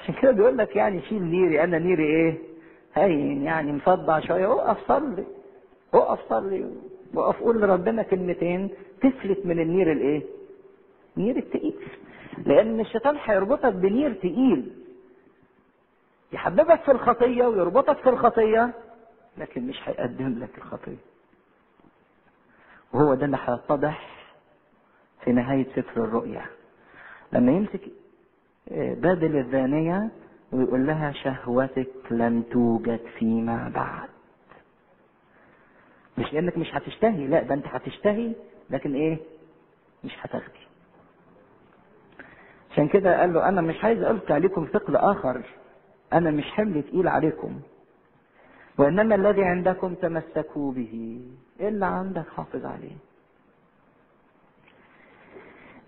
عشان 0.00 0.14
كده 0.22 0.30
بيقول 0.30 0.58
لك 0.58 0.76
يعني 0.76 1.02
شيل 1.02 1.22
نيري 1.22 1.64
أنا 1.64 1.78
نيري 1.78 2.04
إيه؟ 2.04 2.38
هين 2.94 3.42
يعني 3.42 3.72
مصدع 3.72 4.20
شوية. 4.20 4.52
اقف 4.52 4.88
صلي 4.88 5.24
اقف 5.94 6.20
صلي. 6.28 6.70
وقف 7.14 7.40
قول 7.40 7.60
لربنا 7.60 8.02
كلمتين 8.02 8.70
تفلت 9.02 9.46
من 9.46 9.60
النير 9.60 9.92
الإيه؟ 9.92 10.22
نير 11.16 11.36
التقيل. 11.36 11.74
لأن 12.46 12.80
الشيطان 12.80 13.16
هيربطك 13.24 13.72
بنير 13.72 14.12
تقيل. 14.12 14.72
يحببك 16.32 16.80
في 16.82 16.90
الخطية 16.90 17.46
ويربطك 17.46 17.96
في 17.96 18.08
الخطية. 18.08 18.74
لكن 19.38 19.66
مش 19.66 19.88
هيقدم 19.88 20.38
لك 20.38 20.58
الخطيه 20.58 20.96
وهو 22.92 23.14
ده 23.14 23.26
اللي 23.26 23.38
هيتضح 23.46 24.26
في 25.24 25.32
نهاية 25.32 25.66
سفر 25.76 26.04
الرؤيا. 26.04 26.46
لما 27.32 27.52
يمسك 27.52 27.80
بابل 28.70 29.36
الزانية 29.36 30.10
ويقول 30.52 30.86
لها 30.86 31.12
شهوتك 31.12 31.88
لم 32.10 32.42
توجد 32.42 33.00
فيما 33.18 33.68
بعد. 33.74 34.08
مش 36.18 36.32
لأنك 36.32 36.58
مش 36.58 36.74
هتشتهي 36.74 37.26
لا 37.26 37.42
ده 37.42 37.54
أنت 37.54 37.66
هتشتهي 37.66 38.32
لكن 38.70 38.94
إيه؟ 38.94 39.18
مش 40.04 40.12
هتاخدي. 40.20 40.66
عشان 42.70 42.88
كده 42.88 43.20
قال 43.20 43.32
له 43.34 43.48
أنا 43.48 43.60
مش 43.60 43.84
عايز 43.84 44.02
القي 44.02 44.34
عليكم 44.34 44.68
ثقل 44.72 44.96
آخر. 44.96 45.42
أنا 46.12 46.30
مش 46.30 46.44
حمل 46.44 46.82
تقيل 46.82 47.08
عليكم. 47.08 47.60
وإنما 48.78 49.14
الذي 49.14 49.44
عندكم 49.44 49.94
تمسكوا 49.94 50.72
به 50.72 51.20
إلا 51.60 51.86
عندك 51.86 52.24
حافظ 52.36 52.66
عليه. 52.66 52.96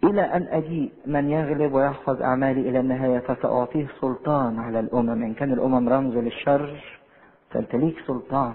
إلى 0.05 0.20
أن 0.22 0.43
أجيء 0.43 0.93
من 1.07 1.30
يغلب 1.30 1.74
ويحفظ 1.74 2.22
أعمالي 2.22 2.61
إلى 2.68 2.80
النهاية 2.80 3.18
فسأعطيه 3.18 3.86
سلطان 4.01 4.59
على 4.59 4.80
الأمم. 4.80 5.22
إن 5.22 5.34
كان 5.34 5.53
الأمم 5.53 5.89
رمز 5.89 6.16
للشر 6.16 6.80
فأنت 7.51 7.74
ليك 7.74 7.97
سلطان. 8.07 8.55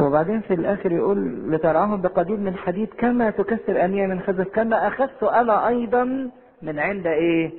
وبعدين 0.00 0.40
في 0.40 0.54
الآخر 0.54 0.92
يقول 0.92 1.50
لترعاهم 1.52 2.00
بقدير 2.00 2.36
من 2.36 2.56
حديد 2.56 2.88
كما 2.88 3.30
تكسر 3.30 3.84
أنية 3.84 4.06
من 4.06 4.20
خزف 4.20 4.48
كما 4.48 4.88
أخذت 4.88 5.22
أنا 5.22 5.68
أيضا 5.68 6.30
من 6.62 6.78
عند 6.78 7.06
إيه؟ 7.06 7.52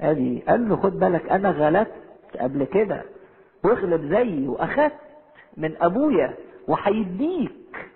أبي. 0.00 0.42
قال 0.48 0.68
له 0.68 0.76
خد 0.76 0.98
بالك 0.98 1.32
أنا 1.32 1.50
غلبت 1.50 2.03
قبل 2.36 2.64
كده. 2.64 3.02
واغلب 3.64 4.14
زيي 4.14 4.48
وأخذت 4.48 4.92
من 5.56 5.82
أبويا 5.82 6.34
وهيديك 6.68 7.90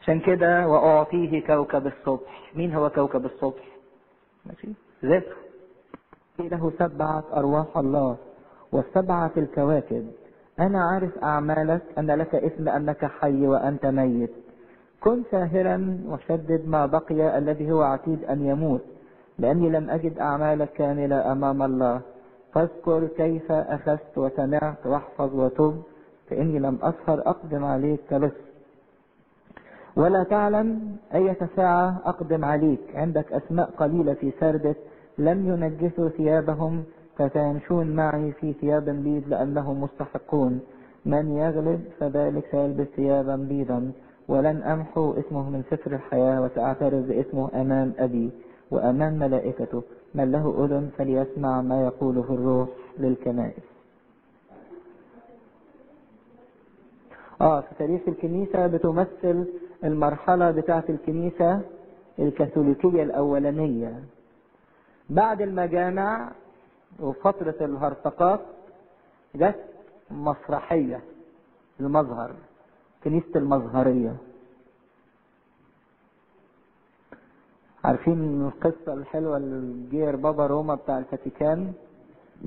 عشان 0.00 0.20
كده 0.20 0.68
وأعطيه 0.68 1.46
كوكب 1.46 1.86
الصبح. 1.86 2.52
مين 2.54 2.74
هو 2.74 2.90
كوكب 2.90 3.24
الصبح؟ 3.24 3.64
ماشي؟ 4.46 4.68
ذاته 5.04 5.36
له 6.38 6.72
سبعة 6.78 7.24
أرواح 7.36 7.76
الله 7.76 8.16
والسبعة 8.72 9.30
الكواكب. 9.36 10.10
أنا 10.60 10.84
عارف 10.84 11.18
أعمالك 11.18 11.82
أن 11.98 12.10
لك 12.10 12.34
اسم 12.34 12.68
أنك 12.68 13.04
حي 13.04 13.46
وأنت 13.46 13.86
ميت. 13.86 14.30
كن 15.00 15.22
ساهرا 15.30 15.98
وشدد 16.06 16.68
ما 16.68 16.86
بقي 16.86 17.38
الذي 17.38 17.72
هو 17.72 17.82
عتيد 17.82 18.24
أن 18.24 18.46
يموت 18.46 18.84
لأني 19.38 19.68
لم 19.70 19.90
أجد 19.90 20.18
أعمالك 20.18 20.72
كاملة 20.72 21.32
أمام 21.32 21.62
الله. 21.62 22.00
فاذكر 22.52 23.06
كيف 23.06 23.52
أخذت 23.52 24.18
وسمعت 24.18 24.86
واحفظ 24.86 25.34
وتب 25.34 25.82
فإني 26.30 26.58
لم 26.58 26.78
أسهر 26.82 27.20
أقدم 27.20 27.64
عليك 27.64 28.00
كلص 28.10 28.32
ولا 29.96 30.22
تعلم 30.22 30.96
أية 31.14 31.38
ساعة 31.56 32.02
أقدم 32.04 32.44
عليك. 32.44 32.80
عندك 32.94 33.32
أسماء 33.32 33.70
قليلة 33.70 34.14
في 34.14 34.32
سردك 34.40 34.76
لم 35.18 35.48
ينجسوا 35.48 36.08
ثيابهم 36.08 36.84
فتمشون 37.16 37.96
معي 37.96 38.32
في 38.32 38.52
ثياب 38.52 38.84
بيض 38.84 39.22
لأنهم 39.28 39.80
مستحقون. 39.80 40.60
من 41.06 41.36
يغلب 41.36 41.80
فذلك 42.00 42.44
سيلبس 42.50 42.86
ثيابا 42.96 43.36
بيضا. 43.36 43.92
ولن 44.28 44.62
أمحو 44.62 45.12
اسمه 45.12 45.50
من 45.50 45.62
سفر 45.70 45.92
الحياة 45.92 46.42
وسأعترف 46.42 47.04
باسمه 47.04 47.50
أمام 47.54 47.92
أبي 47.98 48.30
وأمام 48.70 49.18
ملائكته. 49.18 49.82
من 50.14 50.32
له 50.32 50.64
أذن 50.64 50.90
فليسمع 50.98 51.60
ما 51.62 51.84
يقوله 51.84 52.24
الروح 52.30 52.68
للكنائس. 52.98 53.62
آه 57.40 57.60
في 57.60 57.74
تاريخ 57.78 58.00
الكنيسة 58.08 58.66
بتمثل 58.66 59.44
المرحلة 59.84 60.50
بتاعة 60.50 60.84
الكنيسة 60.88 61.60
الكاثوليكية 62.18 63.02
الأولانية. 63.02 64.00
بعد 65.10 65.40
المجامع 65.42 66.32
وفترة 67.00 67.54
الهرطقات 67.60 68.40
جت 69.34 69.64
مسرحية 70.10 71.00
المظهر 71.80 72.30
كنيسة 73.04 73.30
المظهرية. 73.36 74.16
عارفين 77.84 78.42
القصة 78.46 78.92
الحلوة 78.92 79.36
اللي 79.36 79.74
جه 79.92 80.16
بابا 80.16 80.46
روما 80.46 80.74
بتاع 80.74 80.98
الفاتيكان؟ 80.98 81.72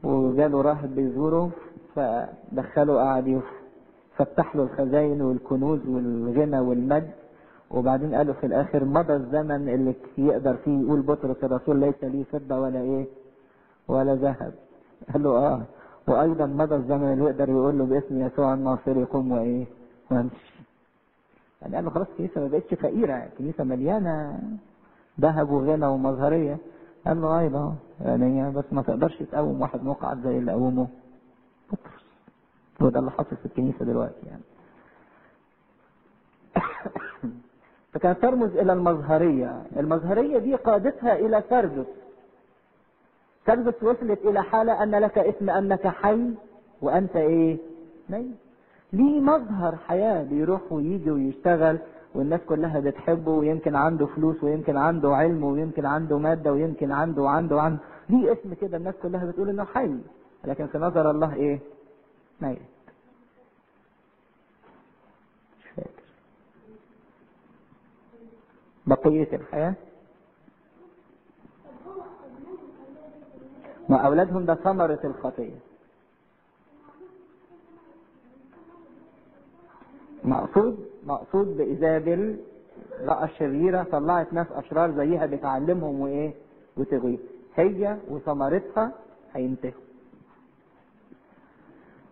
وجاله 0.04 0.62
راهب 0.62 0.96
بيزوره 0.96 1.50
فدخله 1.96 2.98
قعد 2.98 3.42
فتح 4.18 4.56
له 4.56 4.64
الخزاين 4.64 5.22
والكنوز 5.22 5.80
والغنى 5.88 6.60
والمجد 6.60 7.12
وبعدين 7.72 8.16
قالوا 8.16 8.34
في 8.34 8.46
الآخر 8.46 8.86
مضى 8.86 9.14
الزمن 9.14 9.70
اللي 9.70 9.94
يقدر 10.18 10.56
فيه 10.56 10.82
يقول 10.82 11.02
بطرس 11.02 11.44
الرسول 11.44 11.78
ليس 11.80 12.04
لي 12.04 12.24
فضة 12.24 12.60
ولا 12.60 12.82
إيه؟ 12.82 13.06
ولا 13.88 14.16
ذهب. 14.16 14.54
قال 15.14 15.24
له 15.24 15.30
آه. 15.30 15.62
وأيضا 16.08 16.46
مضى 16.46 16.76
الزمن 16.76 17.14
اللي 17.14 17.24
يقدر 17.26 17.50
يقول 17.50 17.78
له 17.78 17.86
باسم 17.86 18.22
يسوع 18.26 18.54
الناصري 18.54 19.04
قم 19.04 19.32
وإيه؟ 19.32 19.66
وامشي 20.12 20.54
يعني 21.62 21.76
قال 21.76 21.86
له 21.86 21.90
خلاص 21.92 22.08
الكنيسه 22.12 22.42
ما 22.42 22.48
بقتش 22.48 22.74
فقيرة 22.74 23.14
الكنيسه 23.14 23.64
مليانة. 23.64 24.40
ذهب 25.22 25.50
وغنى 25.50 25.86
ومظهريه 25.86 26.58
قال 27.08 27.22
له 27.22 27.40
أيضا 27.40 27.76
يعني 28.02 28.52
بس 28.52 28.64
ما 28.72 28.82
تقدرش 28.82 29.24
تقوم 29.32 29.62
واحد 29.62 29.84
مقعد 29.84 30.22
زي 30.24 30.38
اللي 30.38 30.52
قومه 30.52 30.88
بطرس 31.72 32.04
هو 32.82 32.90
ده 32.90 33.00
اللي 33.00 33.12
حاصل 33.12 33.36
في 33.36 33.46
الكنيسة 33.46 33.86
دلوقتي 33.86 34.26
يعني. 34.28 34.42
فكانت 37.94 38.22
ترمز 38.22 38.56
إلى 38.56 38.74
المظهرية. 38.74 39.62
المظهرية 39.78 40.38
دي 40.38 40.56
قادتها 40.56 41.16
إلى 41.16 41.44
سردس 41.50 41.86
سردس 43.46 43.84
وصلت 43.84 44.20
إلى 44.26 44.44
حالة 44.44 44.84
أن 44.84 44.92
لك 44.96 45.18
اسم 45.18 45.50
أنك 45.50 45.88
حي 45.88 46.30
وأنت 46.82 47.16
إيه؟ 47.16 47.58
ميت. 48.10 48.36
ليه 48.94 49.20
مظهر 49.20 49.76
حياة 49.76 50.24
بيروح 50.24 50.62
ويجي 50.72 51.12
ويشتغل 51.12 51.78
والناس 52.16 52.42
كلها 52.42 52.80
بتحبه 52.80 53.32
ويمكن 53.32 53.76
عنده 53.76 54.06
فلوس 54.06 54.44
ويمكن 54.44 54.78
عنده 54.78 55.16
علم 55.16 55.44
ويمكن 55.44 55.86
عنده 55.86 56.18
مادة 56.18 56.52
ويمكن 56.54 56.92
عنده 56.92 57.22
وعنده 57.22 57.56
وعنده 57.56 57.80
ليه 58.10 58.32
اسم 58.34 58.54
كده؟ 58.54 58.78
الناس 58.78 58.96
كلها 59.04 59.26
بتقول 59.26 59.50
إنه 59.50 59.64
حي. 59.64 59.98
لكن 60.46 60.68
في 60.68 60.78
نظر 60.78 61.12
الله 61.12 61.36
إيه؟ 61.36 61.60
ميت. 62.42 62.58
مش 65.60 65.66
فاكر. 65.76 66.04
بقية 68.88 69.36
الحياة؟ 69.36 69.74
ما 73.90 73.98
أولادهم 73.98 74.46
ده 74.46 74.56
ثمرة 74.56 75.00
الخطية. 75.04 75.60
مقصود 80.34 80.86
مقصود 81.06 81.58
بإيزابل 81.58 82.38
بقى 83.06 83.26
الشريرة 83.26 83.84
طلعت 83.92 84.34
ناس 84.34 84.48
أشرار 84.52 84.92
زيها 84.92 85.26
بتعلمهم 85.26 86.00
وإيه؟ 86.00 86.34
وتغوي 86.78 87.20
هي 87.56 87.98
وثمرتها 88.10 88.92
هينتهوا. 89.34 89.82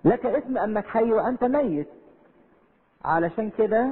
لك 0.05 0.25
اسم 0.25 0.57
أنك 0.57 0.85
حي 0.85 1.11
وأنت 1.11 1.43
ميت. 1.43 1.87
علشان 3.05 3.49
كده 3.57 3.87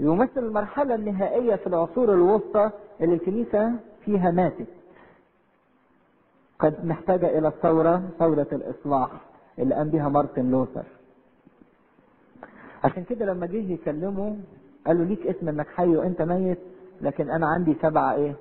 يمثل 0.00 0.30
المرحلة 0.44 0.94
النهائية 0.94 1.56
في 1.56 1.66
العصور 1.66 2.14
الوسطى 2.14 2.70
اللي 3.00 3.14
الكنيسة 3.14 3.72
فيها 4.04 4.30
ماتت. 4.30 4.66
قد 6.58 6.86
محتاجة 6.86 7.38
إلى 7.38 7.48
الثورة 7.48 8.02
ثورة 8.18 8.46
الإصلاح 8.52 9.10
اللي 9.58 9.74
قام 9.74 9.88
بها 9.88 10.08
مارتن 10.08 10.50
لوثر. 10.50 10.84
عشان 12.84 13.04
كده 13.04 13.26
لما 13.26 13.46
جه 13.46 13.72
يكلمه 13.72 14.36
قال 14.86 14.98
له 14.98 15.04
ليك 15.04 15.26
اسم 15.26 15.48
انك 15.48 15.66
حي 15.68 15.96
وانت 15.96 16.22
ميت 16.22 16.58
لكن 17.00 17.30
أنا 17.30 17.46
عندي 17.46 17.76
سبعة 17.82 18.14
إيه؟ 18.14 18.34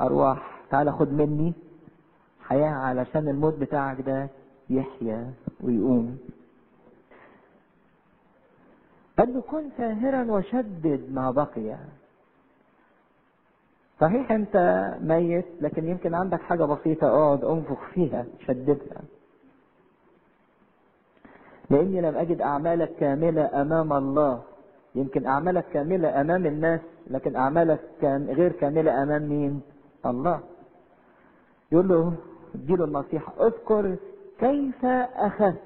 أرواح. 0.00 0.60
تعالى 0.70 0.92
خد 0.92 1.12
مني 1.12 1.52
حياة 2.40 2.68
علشان 2.70 3.28
الموت 3.28 3.54
بتاعك 3.54 4.00
ده 4.00 4.28
يحيا 4.70 5.32
ويقوم. 5.60 6.18
قال 9.18 9.34
له 9.34 9.40
كن 9.40 9.64
ساهرا 9.78 10.24
وشدد 10.32 11.06
ما 11.12 11.30
بقي. 11.30 11.76
صحيح 14.00 14.32
انت 14.32 14.56
ميت 15.00 15.46
لكن 15.60 15.88
يمكن 15.88 16.14
عندك 16.14 16.40
حاجة 16.40 16.64
بسيطة 16.64 17.06
اقعد 17.08 17.44
انفخ 17.44 17.88
فيها 17.94 18.24
شددها. 18.46 19.00
لأني 21.70 22.00
لم 22.00 22.16
أجد 22.16 22.40
اعمالك 22.40 22.96
كاملة 23.00 23.60
أمام 23.62 23.92
الله. 23.92 24.42
يمكن 24.94 25.26
اعمالك 25.26 25.64
كاملة 25.72 26.20
أمام 26.20 26.46
الناس 26.46 26.80
لكن 27.06 27.36
اعمالك 27.36 27.80
كان 28.00 28.30
غير 28.30 28.52
كاملة 28.52 29.02
أمام 29.02 29.22
مين؟ 29.22 29.60
الله. 30.06 30.40
يقول 31.72 31.88
له 31.88 32.12
اديله 32.54 32.84
النصيحة 32.84 33.46
أذكر 33.46 33.96
كيف 34.38 34.84
أخذت. 35.16 35.62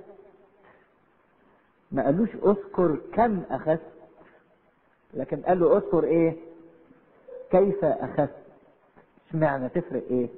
ما 1.93 2.05
قالوش 2.05 2.29
أذكر 2.35 2.99
كم 3.13 3.43
أخذت. 3.51 3.81
لكن 5.15 5.41
قال 5.43 5.61
له 5.61 5.77
أذكر 5.77 6.05
إيه؟ 6.05 6.37
كيف 7.51 7.85
أخذت. 7.85 8.37
اشمعنى 9.29 9.69
تفرق 9.69 10.03
إيه؟ 10.11 10.29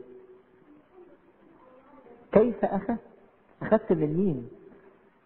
كيف 2.33 2.65
أخذت؟ 2.65 2.99
أخذت 3.63 3.93
من 3.93 4.17
مين؟ 4.17 4.49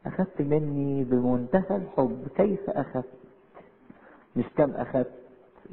أخذت 0.06 0.40
مني 0.40 1.04
بمنتهى 1.04 1.76
الحب. 1.76 2.26
كيف 2.36 2.70
أخذت؟ 2.70 3.04
مش 4.36 4.44
كم 4.56 4.70
أخذت 4.70 5.10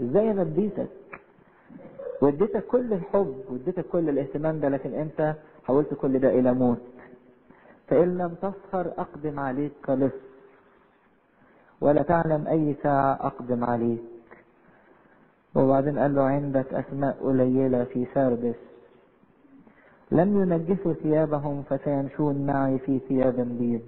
إزاي 0.01 0.31
أنا 0.31 0.41
اديتك. 0.41 0.87
واديتك 2.21 2.65
كل 2.65 2.93
الحب 2.93 3.35
واديتك 3.49 3.85
كل 3.87 4.09
الاهتمام 4.09 4.59
ده 4.59 4.69
لكن 4.69 4.93
أنت 4.93 5.35
حولت 5.67 5.93
كل 5.93 6.19
ده 6.19 6.29
إلى 6.39 6.53
موت. 6.53 6.81
فإن 7.87 8.17
لم 8.17 8.35
تسهر 8.41 8.93
أقدم 8.97 9.39
عليك 9.39 9.71
كلص 9.85 10.13
ولا 11.81 12.01
تعلم 12.01 12.47
أي 12.47 12.75
ساعة 12.83 13.13
أقدم 13.13 13.63
عليك. 13.63 14.03
وبعدين 15.55 15.99
قال 15.99 16.15
له 16.15 16.21
عندك 16.23 16.73
أسماء 16.73 17.17
قليلة 17.23 17.83
في 17.83 18.05
سردس. 18.13 18.55
لم 20.11 20.41
ينجسوا 20.41 20.93
ثيابهم 20.93 21.63
فسيمشون 21.69 22.45
معي 22.45 22.79
في 22.79 22.99
ثياب 22.99 23.35
بيض 23.59 23.81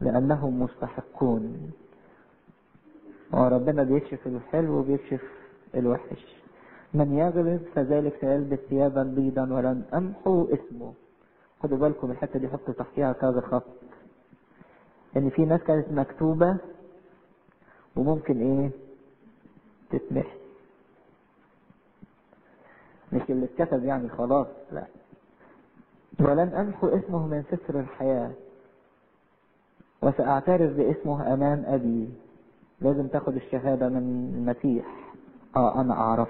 لأنهم 0.00 0.62
مستحقون. 0.62 1.70
وربنا 3.32 3.82
بيكشف 3.82 4.26
الحلو 4.26 4.78
وبيكشف 4.78 5.22
الوحش. 5.74 6.36
من 6.94 7.18
يغلب 7.18 7.62
فذلك 7.74 8.16
سيلبس 8.20 8.58
ثيابا 8.58 9.02
بيضا 9.02 9.42
ولن 9.42 9.82
أمحو 9.94 10.44
اسمه. 10.44 10.92
خدوا 11.62 11.78
بالكم 11.78 12.10
الحتة 12.10 12.38
دي 12.38 12.48
حطوا 12.48 12.74
تحتيها 12.74 13.12
كذا 13.12 13.40
خط 13.40 13.64
ان 15.16 15.30
في 15.30 15.44
ناس 15.44 15.60
كانت 15.60 15.88
مكتوبة 15.92 16.56
وممكن 17.96 18.40
إيه؟ 18.40 18.70
تتمحي 19.90 20.38
مش 23.12 23.22
اللي 23.30 23.44
اتكتب 23.46 23.84
يعني 23.84 24.08
خلاص 24.08 24.46
لا. 24.72 24.86
ولن 26.20 26.48
أمحو 26.54 26.88
اسمه 26.88 27.26
من 27.26 27.42
سفر 27.50 27.80
الحياة. 27.80 28.30
وسأعترف 30.02 30.76
باسمه 30.76 31.34
أمام 31.34 31.64
أبي. 31.66 32.08
لازم 32.80 33.06
تاخد 33.06 33.34
الشهادة 33.34 33.88
من 33.88 34.32
المسيح. 34.34 34.84
آه 35.56 35.80
أنا 35.80 35.94
أعرف. 35.94 36.18